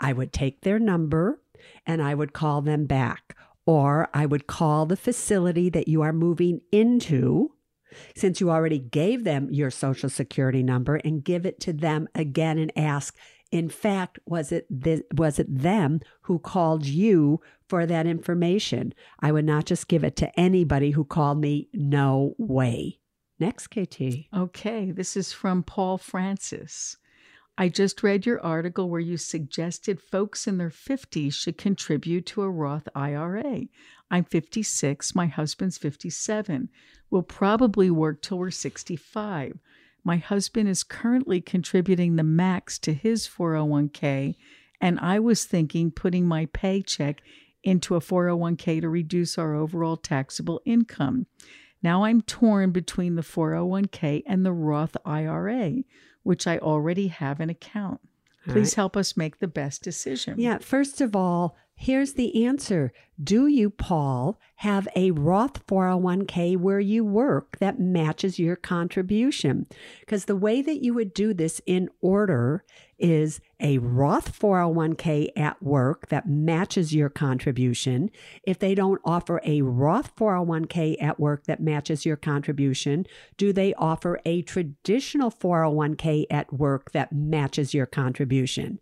I 0.00 0.12
would 0.14 0.32
take 0.32 0.62
their 0.62 0.78
number 0.78 1.40
and 1.86 2.02
I 2.02 2.14
would 2.14 2.32
call 2.32 2.62
them 2.62 2.86
back, 2.86 3.36
or 3.66 4.08
I 4.14 4.24
would 4.24 4.46
call 4.46 4.86
the 4.86 4.96
facility 4.96 5.68
that 5.70 5.88
you 5.88 6.00
are 6.02 6.12
moving 6.12 6.62
into. 6.72 7.52
Since 8.14 8.40
you 8.40 8.50
already 8.50 8.78
gave 8.78 9.24
them 9.24 9.48
your 9.50 9.70
social 9.70 10.08
security 10.08 10.62
number 10.62 10.96
and 10.96 11.24
give 11.24 11.46
it 11.46 11.60
to 11.60 11.72
them 11.72 12.08
again 12.14 12.58
and 12.58 12.72
ask, 12.76 13.16
in 13.50 13.68
fact, 13.68 14.18
was 14.26 14.52
it 14.52 14.66
was 15.14 15.38
it 15.38 15.46
them 15.48 16.00
who 16.22 16.38
called 16.38 16.84
you 16.84 17.40
for 17.66 17.86
that 17.86 18.06
information? 18.06 18.92
I 19.20 19.32
would 19.32 19.44
not 19.44 19.64
just 19.64 19.88
give 19.88 20.04
it 20.04 20.16
to 20.16 20.38
anybody 20.38 20.90
who 20.90 21.04
called 21.04 21.40
me. 21.40 21.68
No 21.72 22.34
way. 22.38 22.98
Next, 23.40 23.68
KT. 23.68 24.26
Okay, 24.36 24.90
this 24.90 25.16
is 25.16 25.32
from 25.32 25.62
Paul 25.62 25.96
Francis. 25.96 26.96
I 27.56 27.68
just 27.68 28.02
read 28.02 28.26
your 28.26 28.40
article 28.40 28.88
where 28.88 29.00
you 29.00 29.16
suggested 29.16 30.00
folks 30.00 30.46
in 30.46 30.58
their 30.58 30.70
50s 30.70 31.34
should 31.34 31.58
contribute 31.58 32.26
to 32.26 32.42
a 32.42 32.50
Roth 32.50 32.88
IRA. 32.94 33.62
I'm 34.10 34.24
56, 34.24 35.14
my 35.14 35.26
husband's 35.26 35.76
57. 35.76 36.68
We'll 37.10 37.22
probably 37.22 37.90
work 37.90 38.22
till 38.22 38.38
we're 38.38 38.50
65. 38.50 39.58
My 40.04 40.16
husband 40.16 40.68
is 40.68 40.82
currently 40.82 41.40
contributing 41.40 42.16
the 42.16 42.22
max 42.22 42.78
to 42.80 42.92
his 42.92 43.28
401k, 43.28 44.36
and 44.80 44.98
I 45.00 45.18
was 45.18 45.44
thinking 45.44 45.90
putting 45.90 46.26
my 46.26 46.46
paycheck 46.46 47.20
into 47.62 47.94
a 47.94 48.00
401k 48.00 48.80
to 48.80 48.88
reduce 48.88 49.36
our 49.36 49.54
overall 49.54 49.96
taxable 49.96 50.60
income. 50.64 51.26
Now 51.82 52.04
I'm 52.04 52.22
torn 52.22 52.70
between 52.70 53.16
the 53.16 53.22
401k 53.22 54.22
and 54.26 54.44
the 54.44 54.52
Roth 54.52 54.96
IRA, 55.04 55.84
which 56.22 56.46
I 56.46 56.58
already 56.58 57.08
have 57.08 57.40
an 57.40 57.50
account. 57.50 58.00
Please 58.46 58.70
right. 58.70 58.76
help 58.76 58.96
us 58.96 59.16
make 59.16 59.38
the 59.38 59.48
best 59.48 59.82
decision. 59.82 60.36
Yeah, 60.38 60.58
first 60.58 61.00
of 61.00 61.14
all, 61.14 61.56
here's 61.78 62.14
the 62.14 62.44
answer. 62.44 62.92
Do 63.22 63.46
you, 63.46 63.70
Paul, 63.70 64.38
have 64.56 64.86
a 64.94 65.12
Roth 65.12 65.66
401k 65.66 66.56
where 66.56 66.80
you 66.80 67.04
work 67.04 67.58
that 67.58 67.80
matches 67.80 68.38
your 68.38 68.56
contribution? 68.56 69.66
Because 70.00 70.24
the 70.24 70.36
way 70.36 70.60
that 70.60 70.82
you 70.82 70.92
would 70.94 71.14
do 71.14 71.32
this 71.32 71.60
in 71.66 71.88
order 72.00 72.64
is 72.98 73.40
a 73.60 73.78
Roth 73.78 74.36
401k 74.38 75.30
at 75.36 75.62
work 75.62 76.08
that 76.08 76.28
matches 76.28 76.92
your 76.92 77.08
contribution. 77.08 78.10
If 78.42 78.58
they 78.58 78.74
don't 78.74 79.00
offer 79.04 79.40
a 79.44 79.62
Roth 79.62 80.14
401k 80.16 81.00
at 81.00 81.20
work 81.20 81.44
that 81.44 81.60
matches 81.60 82.04
your 82.04 82.16
contribution, 82.16 83.06
do 83.36 83.52
they 83.52 83.72
offer 83.74 84.20
a 84.24 84.42
traditional 84.42 85.30
401k 85.30 86.26
at 86.30 86.52
work 86.52 86.90
that 86.92 87.12
matches 87.12 87.72
your 87.72 87.86
contribution? 87.86 88.80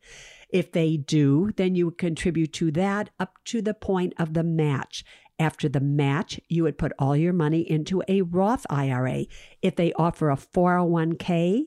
If 0.56 0.72
they 0.72 0.96
do, 0.96 1.52
then 1.56 1.74
you 1.74 1.84
would 1.84 1.98
contribute 1.98 2.54
to 2.54 2.70
that 2.70 3.10
up 3.20 3.34
to 3.44 3.60
the 3.60 3.74
point 3.74 4.14
of 4.18 4.32
the 4.32 4.42
match. 4.42 5.04
After 5.38 5.68
the 5.68 5.80
match, 5.80 6.40
you 6.48 6.62
would 6.62 6.78
put 6.78 6.94
all 6.98 7.14
your 7.14 7.34
money 7.34 7.60
into 7.60 8.02
a 8.08 8.22
Roth 8.22 8.64
IRA. 8.70 9.26
If 9.60 9.76
they 9.76 9.92
offer 9.92 10.30
a 10.30 10.36
401k, 10.36 11.64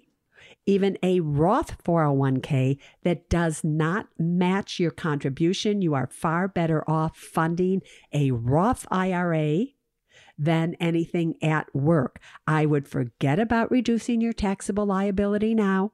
even 0.65 0.97
a 1.03 1.19
Roth 1.19 1.83
401k 1.83 2.79
that 3.03 3.29
does 3.29 3.63
not 3.63 4.07
match 4.17 4.79
your 4.79 4.89
contribution, 4.89 5.83
you 5.83 5.93
are 5.93 6.09
far 6.11 6.47
better 6.47 6.83
off 6.89 7.15
funding 7.15 7.83
a 8.11 8.31
Roth 8.31 8.87
IRA 8.89 9.65
than 10.35 10.73
anything 10.79 11.35
at 11.43 11.67
work. 11.75 12.19
I 12.47 12.65
would 12.65 12.87
forget 12.87 13.37
about 13.37 13.69
reducing 13.69 14.19
your 14.19 14.33
taxable 14.33 14.87
liability 14.87 15.53
now. 15.53 15.91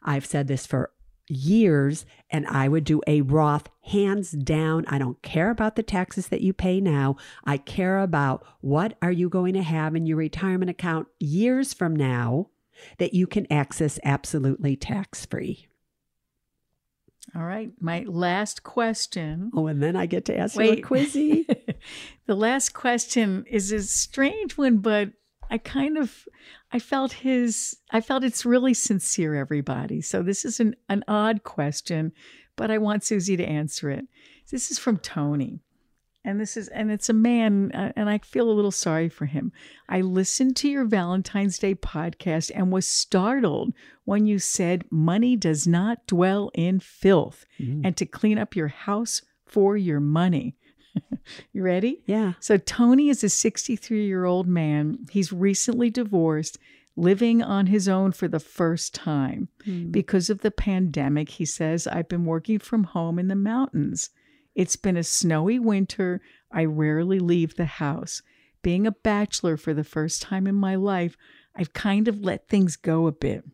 I've 0.00 0.26
said 0.26 0.46
this 0.46 0.64
for 0.64 0.92
years 1.28 2.04
and 2.30 2.46
I 2.46 2.68
would 2.68 2.84
do 2.84 3.00
a 3.06 3.22
Roth 3.22 3.68
hands 3.82 4.32
down. 4.32 4.84
I 4.88 4.98
don't 4.98 5.20
care 5.22 5.50
about 5.50 5.76
the 5.76 5.82
taxes 5.82 6.28
that 6.28 6.40
you 6.40 6.52
pay 6.52 6.80
now. 6.80 7.16
I 7.44 7.56
care 7.56 7.98
about 7.98 8.44
what 8.60 8.96
are 9.00 9.12
you 9.12 9.28
going 9.28 9.54
to 9.54 9.62
have 9.62 9.94
in 9.94 10.06
your 10.06 10.16
retirement 10.16 10.70
account 10.70 11.08
years 11.18 11.72
from 11.72 11.96
now 11.96 12.48
that 12.98 13.14
you 13.14 13.26
can 13.26 13.50
access 13.50 13.98
absolutely 14.04 14.76
tax 14.76 15.24
free. 15.24 15.66
All 17.34 17.44
right. 17.44 17.70
My 17.80 18.04
last 18.06 18.62
question. 18.62 19.50
Oh, 19.54 19.66
and 19.66 19.82
then 19.82 19.96
I 19.96 20.06
get 20.06 20.26
to 20.26 20.36
ask 20.36 20.56
you 20.56 20.62
a 20.62 20.80
Quizzie. 20.80 21.46
the 22.26 22.34
last 22.34 22.74
question 22.74 23.44
is 23.48 23.72
a 23.72 23.82
strange 23.82 24.58
one, 24.58 24.78
but 24.78 25.10
I 25.50 25.58
kind 25.58 25.96
of 25.96 26.26
I 26.74 26.80
felt 26.80 27.12
his 27.12 27.76
I 27.92 28.00
felt 28.00 28.24
it's 28.24 28.44
really 28.44 28.74
sincere, 28.74 29.36
everybody. 29.36 30.00
So 30.00 30.24
this 30.24 30.44
is 30.44 30.58
an, 30.58 30.74
an 30.88 31.04
odd 31.06 31.44
question, 31.44 32.12
but 32.56 32.68
I 32.68 32.78
want 32.78 33.04
Suze 33.04 33.28
to 33.28 33.44
answer 33.44 33.90
it. 33.90 34.06
This 34.50 34.72
is 34.72 34.78
from 34.80 34.98
Tony. 34.98 35.60
And 36.24 36.40
this 36.40 36.56
is 36.56 36.66
and 36.68 36.90
it's 36.90 37.08
a 37.08 37.12
man 37.12 37.70
uh, 37.72 37.92
and 37.94 38.10
I 38.10 38.18
feel 38.18 38.50
a 38.50 38.58
little 38.58 38.72
sorry 38.72 39.08
for 39.08 39.26
him. 39.26 39.52
I 39.88 40.00
listened 40.00 40.56
to 40.56 40.68
your 40.68 40.84
Valentine's 40.84 41.60
Day 41.60 41.76
podcast 41.76 42.50
and 42.52 42.72
was 42.72 42.88
startled 42.88 43.72
when 44.04 44.26
you 44.26 44.40
said 44.40 44.84
money 44.90 45.36
does 45.36 45.68
not 45.68 46.04
dwell 46.08 46.50
in 46.54 46.80
filth 46.80 47.46
and 47.84 47.96
to 47.96 48.04
clean 48.04 48.36
up 48.36 48.56
your 48.56 48.68
house 48.68 49.22
for 49.46 49.76
your 49.76 50.00
money. 50.00 50.56
you 51.52 51.62
ready? 51.62 52.02
yeah. 52.06 52.34
So, 52.40 52.56
Tony 52.56 53.08
is 53.08 53.24
a 53.24 53.28
63 53.28 54.06
year 54.06 54.24
old 54.24 54.46
man. 54.46 55.06
He's 55.10 55.32
recently 55.32 55.90
divorced, 55.90 56.58
living 56.96 57.42
on 57.42 57.66
his 57.66 57.88
own 57.88 58.12
for 58.12 58.28
the 58.28 58.40
first 58.40 58.94
time. 58.94 59.48
Hmm. 59.64 59.90
Because 59.90 60.30
of 60.30 60.40
the 60.40 60.50
pandemic, 60.50 61.30
he 61.30 61.44
says, 61.44 61.86
I've 61.86 62.08
been 62.08 62.24
working 62.24 62.58
from 62.58 62.84
home 62.84 63.18
in 63.18 63.28
the 63.28 63.34
mountains. 63.34 64.10
It's 64.54 64.76
been 64.76 64.96
a 64.96 65.02
snowy 65.02 65.58
winter. 65.58 66.20
I 66.52 66.64
rarely 66.64 67.18
leave 67.18 67.56
the 67.56 67.64
house. 67.64 68.22
Being 68.62 68.86
a 68.86 68.92
bachelor 68.92 69.56
for 69.56 69.74
the 69.74 69.84
first 69.84 70.22
time 70.22 70.46
in 70.46 70.54
my 70.54 70.76
life, 70.76 71.16
I've 71.56 71.72
kind 71.72 72.08
of 72.08 72.20
let 72.20 72.48
things 72.48 72.76
go 72.76 73.06
a 73.06 73.12
bit. 73.12 73.44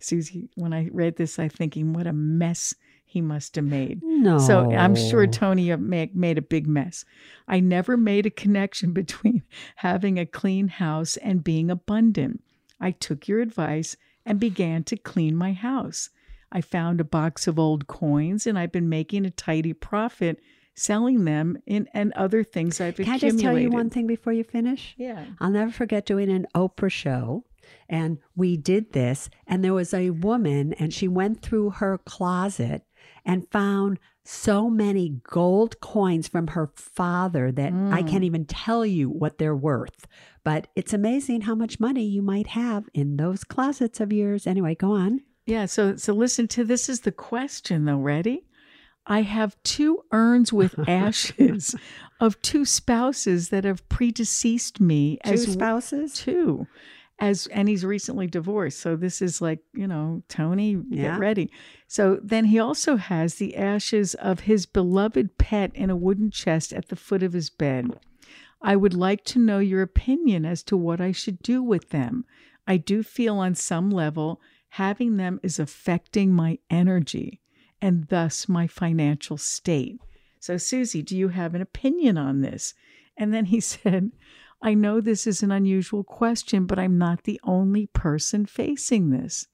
Suze, 0.00 0.32
when 0.54 0.72
I 0.72 0.88
read 0.92 1.16
this, 1.16 1.38
I'm 1.38 1.50
thinking, 1.50 1.92
what 1.92 2.06
a 2.06 2.12
mess 2.12 2.74
he 3.06 3.20
must 3.20 3.54
have 3.54 3.64
made. 3.64 4.02
No. 4.02 4.38
So 4.38 4.70
I'm 4.72 4.96
sure 4.96 5.26
Tony 5.26 5.74
made, 5.76 6.14
made 6.14 6.36
a 6.36 6.42
big 6.42 6.66
mess. 6.66 7.04
I 7.46 7.60
never 7.60 7.96
made 7.96 8.26
a 8.26 8.30
connection 8.30 8.92
between 9.02 9.42
having 9.76 10.18
a 10.18 10.26
clean 10.26 10.68
house 10.68 11.16
and 11.16 11.44
being 11.44 11.70
abundant. 11.70 12.42
I 12.80 12.90
took 12.90 13.26
your 13.26 13.40
advice 13.40 13.96
and 14.26 14.40
began 14.40 14.84
to 14.84 14.96
clean 14.96 15.36
my 15.36 15.52
house. 15.52 16.10
I 16.50 16.60
found 16.60 17.00
a 17.00 17.04
box 17.04 17.46
of 17.46 17.58
old 17.58 17.86
coins 17.86 18.46
and 18.46 18.58
I've 18.58 18.72
been 18.72 18.88
making 18.88 19.24
a 19.24 19.30
tidy 19.30 19.72
profit 19.72 20.40
selling 20.74 21.24
them 21.24 21.56
in 21.66 21.88
and 21.94 22.12
other 22.12 22.44
things 22.44 22.80
I've 22.80 22.96
Can 22.96 23.08
I 23.08 23.18
just 23.18 23.38
tell 23.38 23.58
you 23.58 23.70
one 23.70 23.88
thing 23.88 24.06
before 24.06 24.32
you 24.32 24.44
finish? 24.44 24.94
Yeah. 24.98 25.24
I'll 25.40 25.50
never 25.50 25.72
forget 25.72 26.06
doing 26.06 26.30
an 26.30 26.46
Oprah 26.54 26.90
show. 26.90 27.44
And 27.88 28.18
we 28.36 28.56
did 28.56 28.92
this, 28.92 29.28
and 29.44 29.64
there 29.64 29.74
was 29.74 29.92
a 29.92 30.10
woman, 30.10 30.72
and 30.74 30.94
she 30.94 31.08
went 31.08 31.42
through 31.42 31.70
her 31.70 31.98
closet 31.98 32.85
and 33.24 33.50
found 33.50 33.98
so 34.24 34.68
many 34.68 35.20
gold 35.22 35.80
coins 35.80 36.26
from 36.26 36.48
her 36.48 36.70
father 36.74 37.52
that 37.52 37.72
I 37.72 38.02
can't 38.02 38.22
mm. 38.22 38.26
even 38.26 38.44
tell 38.44 38.84
you 38.84 39.08
what 39.08 39.38
they're 39.38 39.56
worth. 39.56 40.06
But 40.42 40.66
it's 40.74 40.92
amazing 40.92 41.42
how 41.42 41.54
much 41.54 41.80
money 41.80 42.04
you 42.04 42.22
might 42.22 42.48
have 42.48 42.88
in 42.92 43.16
those 43.16 43.44
closets 43.44 44.00
of 44.00 44.12
yours. 44.12 44.46
Anyway, 44.46 44.74
go 44.74 44.92
on. 44.92 45.20
Yeah, 45.46 45.66
so 45.66 45.94
so 45.96 46.12
listen 46.12 46.48
to 46.48 46.64
this 46.64 46.88
is 46.88 47.00
the 47.00 47.12
question 47.12 47.84
though. 47.84 47.98
Ready? 47.98 48.46
I 49.06 49.22
have 49.22 49.56
two 49.62 50.04
urns 50.10 50.52
with 50.52 50.76
ashes 50.88 51.76
of 52.20 52.40
two 52.42 52.64
spouses 52.64 53.50
that 53.50 53.64
have 53.64 53.88
predeceased 53.88 54.80
me 54.80 55.18
Two 55.24 55.32
as 55.32 55.52
spouses? 55.52 56.14
two. 56.14 56.66
As 57.18 57.46
and 57.46 57.66
he's 57.68 57.84
recently 57.84 58.26
divorced. 58.26 58.78
So 58.78 58.94
this 58.94 59.22
is 59.22 59.40
like, 59.40 59.60
you 59.72 59.86
know, 59.86 60.22
Tony, 60.28 60.82
Yeah. 60.90 61.12
get 61.12 61.18
ready. 61.18 61.50
So 61.88 62.20
then 62.22 62.46
he 62.46 62.58
also 62.58 62.96
has 62.96 63.36
the 63.36 63.56
ashes 63.56 64.14
of 64.14 64.40
his 64.40 64.66
beloved 64.66 65.38
pet 65.38 65.70
in 65.74 65.88
a 65.88 65.96
wooden 65.96 66.30
chest 66.30 66.72
at 66.74 66.88
the 66.88 66.96
foot 66.96 67.22
of 67.22 67.32
his 67.32 67.48
bed. 67.48 67.98
I 68.60 68.76
would 68.76 68.94
like 68.94 69.24
to 69.26 69.38
know 69.38 69.60
your 69.60 69.80
opinion 69.82 70.44
as 70.44 70.62
to 70.64 70.76
what 70.76 71.00
I 71.00 71.12
should 71.12 71.40
do 71.40 71.62
with 71.62 71.88
them. 71.90 72.24
I 72.66 72.76
do 72.76 73.02
feel 73.02 73.38
on 73.38 73.54
some 73.54 73.90
level 73.90 74.40
having 74.70 75.16
them 75.16 75.40
is 75.42 75.58
affecting 75.58 76.32
my 76.32 76.58
energy 76.68 77.40
and 77.80 78.08
thus 78.08 78.46
my 78.48 78.66
financial 78.66 79.38
state. 79.38 79.98
So, 80.38 80.58
Suze, 80.58 80.92
do 80.92 81.16
you 81.16 81.28
have 81.28 81.54
an 81.54 81.62
opinion 81.62 82.18
on 82.18 82.42
this? 82.42 82.74
And 83.16 83.32
then 83.32 83.46
he 83.46 83.60
said, 83.72 84.10
I 84.62 84.74
know 84.74 85.00
this 85.00 85.26
is 85.26 85.42
an 85.42 85.50
unusual 85.50 86.04
question, 86.04 86.66
but 86.66 86.78
I'm 86.78 86.98
not 86.98 87.24
the 87.24 87.40
only 87.44 87.86
person 87.86 88.46
facing 88.46 89.10
this. 89.10 89.46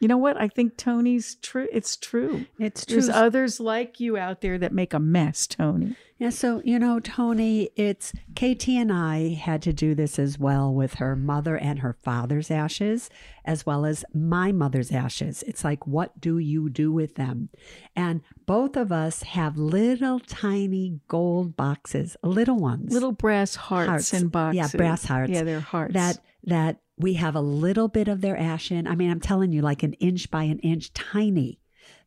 You 0.00 0.06
know 0.08 0.16
what? 0.18 0.40
I 0.40 0.48
think 0.48 0.76
Tony's 0.76 1.36
true. 1.42 1.66
It's 1.72 1.96
true. 1.96 2.46
It's 2.58 2.86
true. 2.86 2.94
There's 2.96 3.08
others 3.08 3.58
like 3.58 3.98
you 3.98 4.16
out 4.16 4.40
there 4.42 4.56
that 4.58 4.72
make 4.72 4.94
a 4.94 5.00
mess, 5.00 5.46
Tony. 5.46 5.96
Yeah, 6.18 6.30
so 6.30 6.60
you 6.64 6.78
know, 6.80 6.98
Tony, 6.98 7.70
it's 7.76 8.12
KT 8.34 8.68
and 8.70 8.92
I 8.92 9.34
had 9.34 9.62
to 9.62 9.72
do 9.72 9.94
this 9.94 10.18
as 10.18 10.36
well 10.38 10.72
with 10.74 10.94
her 10.94 11.14
mother 11.14 11.56
and 11.56 11.78
her 11.80 11.92
father's 12.02 12.50
ashes, 12.50 13.08
as 13.44 13.64
well 13.64 13.84
as 13.86 14.04
my 14.12 14.50
mother's 14.50 14.90
ashes. 14.90 15.44
It's 15.46 15.62
like, 15.64 15.86
what 15.86 16.20
do 16.20 16.38
you 16.38 16.70
do 16.70 16.90
with 16.92 17.14
them? 17.14 17.50
And 17.94 18.22
both 18.46 18.76
of 18.76 18.90
us 18.90 19.22
have 19.22 19.56
little 19.56 20.18
tiny 20.20 21.00
gold 21.06 21.56
boxes, 21.56 22.16
little 22.24 22.58
ones, 22.58 22.92
Little 22.92 23.12
brass 23.12 23.54
hearts, 23.54 23.88
Hearts. 23.88 24.12
and 24.12 24.30
boxes. 24.32 24.56
Yeah, 24.74 24.76
brass 24.76 25.04
hearts. 25.04 25.30
Yeah, 25.30 25.42
they're 25.44 25.60
hearts. 25.60 25.94
that 25.94 26.18
that 26.44 26.80
we 26.98 27.14
have 27.14 27.34
a 27.34 27.40
little 27.40 27.88
bit 27.88 28.08
of 28.08 28.20
their 28.20 28.36
ash 28.36 28.70
in. 28.70 28.86
I 28.86 28.94
mean, 28.94 29.10
I'm 29.10 29.20
telling 29.20 29.52
you, 29.52 29.62
like 29.62 29.82
an 29.82 29.94
inch 29.94 30.30
by 30.30 30.44
an 30.44 30.58
inch, 30.60 30.92
tiny. 30.92 31.60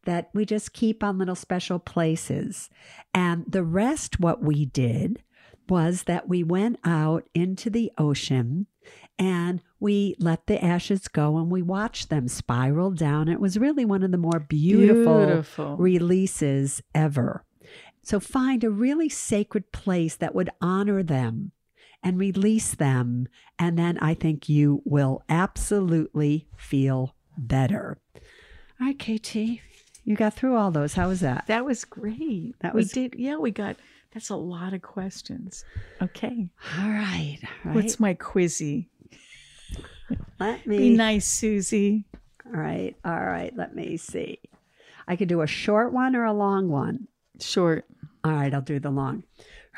That 0.05 0.29
we 0.33 0.45
just 0.45 0.73
keep 0.73 1.03
on 1.03 1.19
little 1.19 1.35
special 1.35 1.77
places. 1.77 2.69
And 3.13 3.45
the 3.47 3.63
rest, 3.63 4.19
what 4.19 4.41
we 4.41 4.65
did 4.65 5.21
was 5.69 6.03
that 6.03 6.27
we 6.27 6.43
went 6.43 6.79
out 6.83 7.23
into 7.35 7.69
the 7.69 7.91
ocean 7.99 8.65
and 9.19 9.61
we 9.79 10.15
let 10.19 10.47
the 10.47 10.63
ashes 10.63 11.07
go 11.07 11.37
and 11.37 11.51
we 11.51 11.61
watched 11.61 12.09
them 12.09 12.27
spiral 12.27 12.89
down. 12.91 13.27
It 13.27 13.39
was 13.39 13.59
really 13.59 13.85
one 13.85 14.01
of 14.01 14.09
the 14.11 14.17
more 14.17 14.39
beautiful, 14.39 15.25
Beautiful. 15.25 15.77
releases 15.77 16.81
ever. 16.95 17.45
So 18.01 18.19
find 18.19 18.63
a 18.63 18.71
really 18.71 19.09
sacred 19.09 19.71
place 19.71 20.15
that 20.15 20.33
would 20.33 20.49
honor 20.59 21.03
them 21.03 21.51
and 22.03 22.17
release 22.19 22.73
them. 22.73 23.27
And 23.59 23.77
then 23.77 23.97
I 23.99 24.13
think 24.13 24.49
you 24.49 24.81
will 24.85 25.23
absolutely 25.29 26.47
feel 26.57 27.15
better. 27.37 27.99
All 28.15 28.87
right, 28.87 28.97
KT, 28.97 29.35
you 30.03 30.15
got 30.15 30.33
through 30.33 30.55
all 30.55 30.71
those. 30.71 30.93
How 30.93 31.07
was 31.07 31.19
that? 31.19 31.45
That 31.47 31.65
was 31.65 31.85
great. 31.85 32.55
That 32.61 32.73
was 32.73 32.95
we 32.95 33.07
did. 33.07 33.19
Yeah, 33.19 33.37
we 33.37 33.51
got. 33.51 33.77
That's 34.13 34.29
a 34.29 34.35
lot 34.35 34.73
of 34.73 34.81
questions. 34.81 35.63
Okay. 36.01 36.49
All 36.79 36.89
right. 36.89 37.37
all 37.65 37.73
What's 37.73 37.99
my 37.99 38.13
Quizzie? 38.13 38.89
Let 40.39 40.65
me 40.67 40.77
Be 40.77 40.89
nice, 40.95 41.27
Suze. 41.27 41.73
All 41.73 42.59
right. 42.59 42.95
All 43.05 43.23
right. 43.23 43.55
Let 43.55 43.75
me 43.75 43.95
see. 43.97 44.39
I 45.07 45.15
could 45.15 45.29
do 45.29 45.41
a 45.41 45.47
short 45.47 45.93
one 45.93 46.15
or 46.15 46.25
a 46.25 46.33
long 46.33 46.67
one. 46.69 47.07
Short. 47.39 47.85
All 48.23 48.31
right, 48.31 48.53
I'll 48.53 48.61
do 48.61 48.79
the 48.79 48.91
long. 48.91 49.23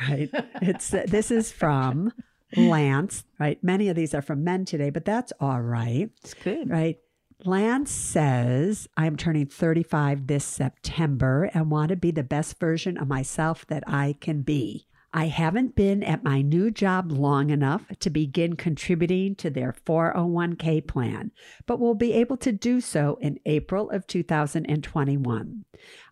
Right. 0.01 0.29
It's 0.61 0.93
uh, 0.93 1.03
this 1.07 1.31
is 1.31 1.51
from 1.51 2.13
Lance, 2.55 3.25
right? 3.39 3.61
Many 3.63 3.89
of 3.89 3.95
these 3.95 4.13
are 4.13 4.21
from 4.21 4.43
men 4.43 4.65
today, 4.65 4.89
but 4.89 5.05
that's 5.05 5.33
all 5.39 5.61
right. 5.61 6.09
It's 6.23 6.33
good. 6.33 6.69
Right. 6.69 6.97
Lance 7.45 7.91
says, 7.91 8.87
I'm 8.95 9.17
turning 9.17 9.47
35 9.47 10.27
this 10.27 10.45
September 10.45 11.49
and 11.53 11.69
want 11.69 11.89
to 11.89 11.97
be 11.97 12.11
the 12.11 12.23
best 12.23 12.57
version 12.57 12.97
of 12.97 13.07
myself 13.07 13.67
that 13.67 13.83
I 13.85 14.15
can 14.21 14.43
be. 14.43 14.87
I 15.15 15.27
haven't 15.27 15.75
been 15.75 16.01
at 16.01 16.23
my 16.23 16.41
new 16.41 16.71
job 16.71 17.11
long 17.11 17.51
enough 17.51 17.83
to 17.99 18.09
begin 18.09 18.55
contributing 18.55 19.35
to 19.35 19.51
their 19.51 19.75
401k 19.85 20.87
plan, 20.87 21.31
but 21.67 21.79
will 21.79 21.93
be 21.93 22.13
able 22.13 22.37
to 22.37 22.51
do 22.51 22.81
so 22.81 23.19
in 23.21 23.39
April 23.45 23.91
of 23.91 24.07
2021. 24.07 25.65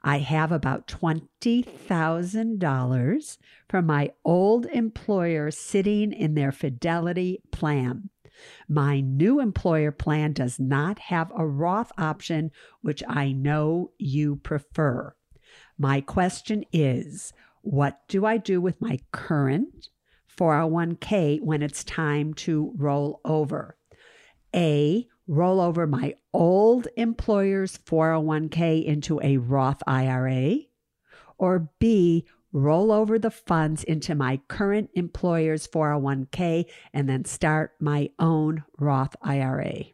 I 0.03 0.19
have 0.19 0.51
about 0.51 0.85
$20,000 0.85 3.37
from 3.67 3.85
my 3.87 4.11
old 4.23 4.67
employer 4.67 5.49
sitting 5.49 6.13
in 6.13 6.35
their 6.35 6.51
Fidelity 6.51 7.41
plan. 7.51 8.11
My 8.69 8.99
new 8.99 9.39
employer 9.39 9.91
plan 9.91 10.33
does 10.33 10.59
not 10.59 10.99
have 10.99 11.31
a 11.35 11.47
Roth 11.47 11.91
option, 11.97 12.51
which 12.81 13.01
I 13.07 13.31
know 13.31 13.93
you 13.97 14.35
prefer. 14.35 15.15
My 15.77 16.01
question 16.01 16.65
is 16.71 17.33
what 17.61 18.01
do 18.07 18.25
I 18.25 18.37
do 18.37 18.59
with 18.61 18.81
my 18.81 18.99
current 19.11 19.89
401k 20.37 21.41
when 21.41 21.61
it's 21.61 21.83
time 21.83 22.33
to 22.35 22.73
roll 22.75 23.21
over? 23.25 23.77
A, 24.55 25.07
roll 25.27 25.61
over 25.61 25.87
my 25.87 26.15
old 26.33 26.87
employer's 26.97 27.77
401k 27.77 28.83
into 28.83 29.19
a 29.21 29.37
Roth 29.37 29.81
IRA, 29.87 30.57
or 31.37 31.69
B, 31.79 32.25
roll 32.51 32.91
over 32.91 33.17
the 33.17 33.31
funds 33.31 33.83
into 33.83 34.13
my 34.13 34.41
current 34.47 34.89
employer's 34.93 35.67
401k 35.67 36.65
and 36.93 37.07
then 37.07 37.25
start 37.25 37.71
my 37.79 38.09
own 38.19 38.63
Roth 38.77 39.15
IRA. 39.21 39.85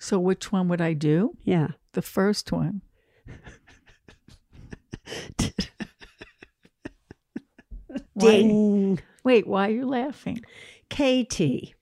So, 0.00 0.18
which 0.18 0.52
one 0.52 0.68
would 0.68 0.80
I 0.80 0.92
do? 0.92 1.36
Yeah. 1.44 1.68
The 1.92 2.02
first 2.02 2.52
one. 2.52 2.82
Ding. 8.18 9.00
Wait, 9.24 9.46
why 9.46 9.68
are 9.68 9.72
you 9.72 9.86
laughing? 9.86 10.42
KT, 10.90 11.74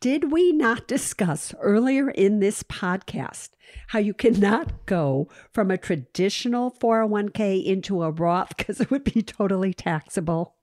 did 0.00 0.30
we 0.32 0.52
not 0.52 0.86
discuss 0.86 1.54
earlier 1.60 2.10
in 2.10 2.40
this 2.40 2.62
podcast 2.62 3.50
how 3.88 3.98
you 3.98 4.14
cannot 4.14 4.86
go 4.86 5.28
from 5.52 5.70
a 5.70 5.78
traditional 5.78 6.70
401k 6.72 7.64
into 7.64 8.02
a 8.02 8.10
Roth 8.10 8.56
because 8.56 8.80
it 8.80 8.90
would 8.90 9.04
be 9.04 9.22
totally 9.22 9.72
taxable? 9.72 10.54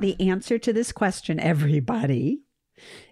The 0.00 0.20
answer 0.20 0.58
to 0.58 0.72
this 0.72 0.92
question, 0.92 1.38
everybody, 1.38 2.42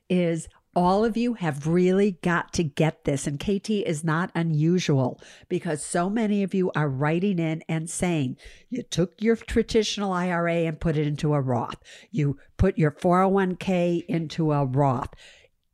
is 0.09 0.49
all 0.75 1.05
of 1.05 1.17
you 1.17 1.35
have 1.35 1.67
really 1.67 2.13
got 2.23 2.53
to 2.55 2.63
get 2.63 3.05
this. 3.05 3.27
And 3.27 3.41
KT 3.41 3.71
is 3.71 4.05
not 4.05 4.31
unusual 4.35 5.21
because 5.49 5.85
so 5.85 6.09
many 6.09 6.43
of 6.43 6.55
you 6.55 6.71
are 6.75 6.89
writing 6.89 7.39
in 7.39 7.63
and 7.69 7.91
saying, 7.91 8.37
you 8.69 8.83
took 8.83 9.15
your 9.21 9.37
traditional 9.37 10.13
IRA 10.13 10.67
and 10.67 10.81
put 10.81 10.97
it 10.97 11.07
into 11.07 11.35
a 11.35 11.41
Roth. 11.41 11.83
You 12.11 12.39
put 12.57 12.79
your 12.79 12.93
401k 12.93 14.05
into 14.07 14.53
a 14.53 14.65
Roth. 14.65 15.11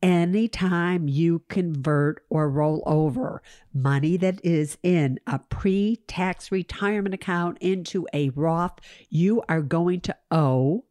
Anytime 0.03 1.09
you 1.09 1.43
convert 1.49 2.23
or 2.29 2.51
roll 2.51 2.83
over 2.87 3.43
money 3.73 4.17
that 4.19 4.45
is 4.45 4.79
in 4.83 5.19
a 5.27 5.39
pre 5.39 5.97
tax 6.07 6.53
retirement 6.53 7.15
account 7.15 7.59
into 7.61 8.07
a 8.13 8.29
Roth, 8.31 8.79
you 9.09 9.43
are 9.49 9.63
going 9.63 10.01
to 10.03 10.17
owe 10.31 10.85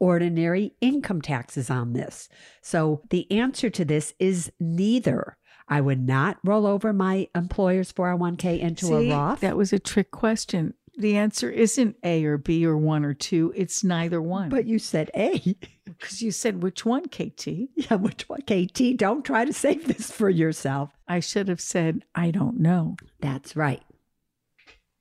ordinary 0.00 0.74
income 0.80 1.20
taxes 1.20 1.70
on 1.70 1.92
this. 1.92 2.28
So 2.62 3.02
the 3.10 3.30
answer 3.30 3.70
to 3.70 3.84
this 3.84 4.14
is 4.18 4.52
neither. 4.60 5.36
I 5.68 5.80
would 5.80 6.00
not 6.06 6.38
roll 6.44 6.66
over 6.66 6.92
my 6.92 7.28
employer's 7.34 7.92
401k 7.92 8.58
into 8.60 8.86
See, 8.86 9.10
a 9.10 9.14
Roth. 9.14 9.40
That 9.40 9.56
was 9.56 9.72
a 9.72 9.78
trick 9.78 10.10
question. 10.10 10.74
The 10.96 11.16
answer 11.16 11.48
isn't 11.50 11.96
A 12.02 12.24
or 12.24 12.38
B 12.38 12.66
or 12.66 12.76
one 12.76 13.04
or 13.04 13.14
two. 13.14 13.52
It's 13.54 13.84
neither 13.84 14.20
one. 14.20 14.48
but 14.48 14.66
you 14.66 14.78
said 14.78 15.10
A. 15.14 15.38
because 15.84 16.22
you 16.22 16.32
said 16.32 16.62
which 16.62 16.84
one, 16.84 17.06
KT? 17.06 17.46
yeah, 17.76 17.94
which 17.94 18.28
one? 18.28 18.40
KT, 18.40 18.96
don't 18.96 19.24
try 19.24 19.44
to 19.44 19.52
save 19.52 19.86
this 19.86 20.10
for 20.10 20.28
yourself. 20.28 20.90
I 21.06 21.20
should 21.20 21.48
have 21.48 21.60
said 21.60 22.04
I 22.14 22.30
don't 22.30 22.58
know. 22.58 22.96
That's 23.20 23.54
right. 23.54 23.82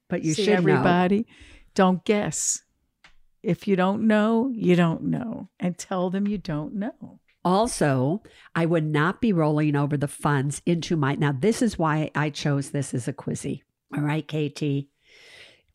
But 0.10 0.23
you 0.23 0.33
See, 0.33 0.43
should 0.43 0.51
know. 0.51 0.57
everybody, 0.57 1.25
don't 1.73 2.03
guess. 2.05 2.62
If 3.47 3.65
you 3.65 3.77
don't 3.77 4.05
know, 4.05 4.51
you 4.53 4.75
don't 4.75 5.03
know, 5.03 5.47
and 5.57 5.77
tell 5.77 6.10
them 6.10 6.27
you 6.27 6.38
don't 6.38 6.75
know. 6.75 7.21
Also, 7.45 8.21
I 8.53 8.65
would 8.65 8.83
not 8.83 9.21
be 9.21 9.31
rolling 9.31 9.73
over 9.73 9.95
the 9.95 10.10
funds 10.10 10.62
into 10.65 10.97
my. 10.97 11.15
Now, 11.15 11.31
this 11.31 11.62
is 11.62 11.79
why 11.79 12.12
I 12.13 12.29
chose 12.29 12.71
this 12.71 12.93
as 12.93 13.07
a 13.07 13.13
Quizzie. 13.13 13.63
All 13.95 14.03
right, 14.03 14.27
KT. 14.27 14.89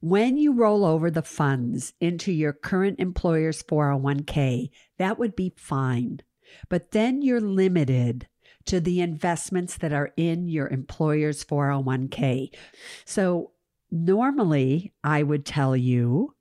When 0.00 0.36
you 0.36 0.52
roll 0.52 0.84
over 0.84 1.10
the 1.10 1.22
funds 1.22 1.94
into 1.98 2.30
your 2.30 2.52
current 2.52 3.00
employer's 3.00 3.62
401k, 3.62 4.68
that 4.98 5.18
would 5.18 5.34
be 5.34 5.54
fine. 5.56 6.20
But 6.68 6.90
then 6.90 7.22
you're 7.22 7.40
limited 7.40 8.28
to 8.66 8.80
the 8.80 9.00
investments 9.00 9.78
that 9.78 9.94
are 9.94 10.12
in 10.18 10.46
your 10.46 10.68
employer's 10.68 11.42
401k. 11.42 12.50
So, 13.06 13.52
normally, 13.90 14.92
I 15.02 15.22
would 15.22 15.46
tell 15.46 15.74
you 15.74 16.34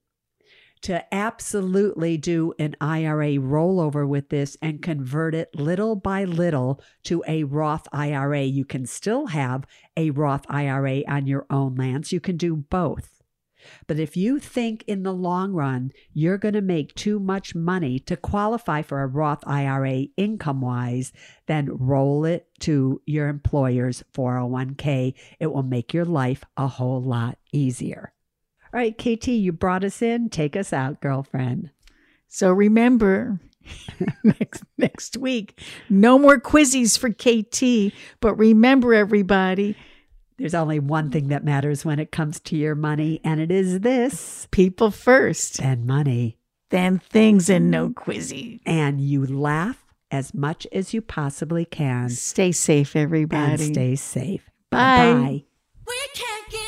to 0.81 1.13
absolutely 1.13 2.17
do 2.17 2.53
an 2.57 2.75
IRA 2.81 3.33
rollover 3.37 4.07
with 4.07 4.29
this 4.29 4.57
and 4.61 4.81
convert 4.81 5.35
it 5.35 5.55
little 5.55 5.95
by 5.95 6.23
little 6.23 6.81
to 7.03 7.23
a 7.27 7.43
Roth 7.43 7.87
IRA. 7.91 8.43
You 8.43 8.65
can 8.65 8.85
still 8.85 9.27
have 9.27 9.65
a 9.95 10.09
Roth 10.09 10.45
IRA 10.49 11.03
on 11.07 11.27
your 11.27 11.45
own 11.49 11.75
Lance. 11.75 12.11
You 12.11 12.19
can 12.19 12.37
do 12.37 12.55
both. 12.55 13.21
But 13.85 13.99
if 13.99 14.17
you 14.17 14.39
think 14.39 14.83
in 14.87 15.03
the 15.03 15.13
long 15.13 15.53
run 15.53 15.91
you're 16.13 16.39
going 16.39 16.55
to 16.55 16.61
make 16.61 16.95
too 16.95 17.19
much 17.19 17.53
money 17.53 17.99
to 17.99 18.17
qualify 18.17 18.81
for 18.81 19.01
a 19.01 19.07
Roth 19.07 19.43
IRA 19.45 20.07
income 20.17 20.61
wise, 20.61 21.13
then 21.45 21.69
roll 21.69 22.25
it 22.25 22.47
to 22.61 23.01
your 23.05 23.27
employer's 23.27 24.03
401k. 24.13 25.13
It 25.39 25.47
will 25.47 25.63
make 25.63 25.93
your 25.93 26.05
life 26.05 26.43
a 26.57 26.67
whole 26.67 27.03
lot 27.03 27.37
easier. 27.51 28.13
All 28.73 28.79
right, 28.79 28.97
KT, 28.97 29.27
you 29.27 29.51
brought 29.51 29.83
us 29.83 30.01
in. 30.01 30.29
Take 30.29 30.55
us 30.55 30.71
out, 30.71 31.01
girlfriend. 31.01 31.71
So 32.27 32.51
remember, 32.51 33.39
next 34.23 34.63
next 34.77 35.17
week, 35.17 35.59
no 35.89 36.17
more 36.17 36.39
Quizzies 36.39 36.97
for 36.97 37.09
KT. 37.11 37.93
But 38.21 38.35
remember, 38.35 38.93
everybody, 38.93 39.75
There's 40.37 40.53
only 40.55 40.79
one 40.79 41.11
thing 41.11 41.27
that 41.27 41.43
matters 41.43 41.83
when 41.83 41.99
it 41.99 42.11
comes 42.11 42.39
to 42.41 42.55
your 42.55 42.75
money, 42.75 43.19
and 43.25 43.41
it 43.41 43.51
is 43.51 43.81
this 43.81 44.47
people 44.51 44.89
first, 44.91 45.59
and 45.61 45.85
money. 45.85 46.37
then 46.69 46.99
things, 46.99 47.49
and 47.49 47.69
no 47.69 47.89
Quizzie. 47.89 48.61
And 48.65 49.01
you 49.01 49.25
laugh 49.25 49.83
as 50.09 50.33
much 50.33 50.65
as 50.71 50.93
you 50.93 51.01
possibly 51.01 51.65
can 51.65 52.09
Stay 52.09 52.51
safe, 52.53 52.95
everybody. 52.95 53.63
and 53.65 53.73
stay 53.73 53.95
safe. 53.97 54.49
Bye. 54.69 55.43
Bye. 55.85 56.67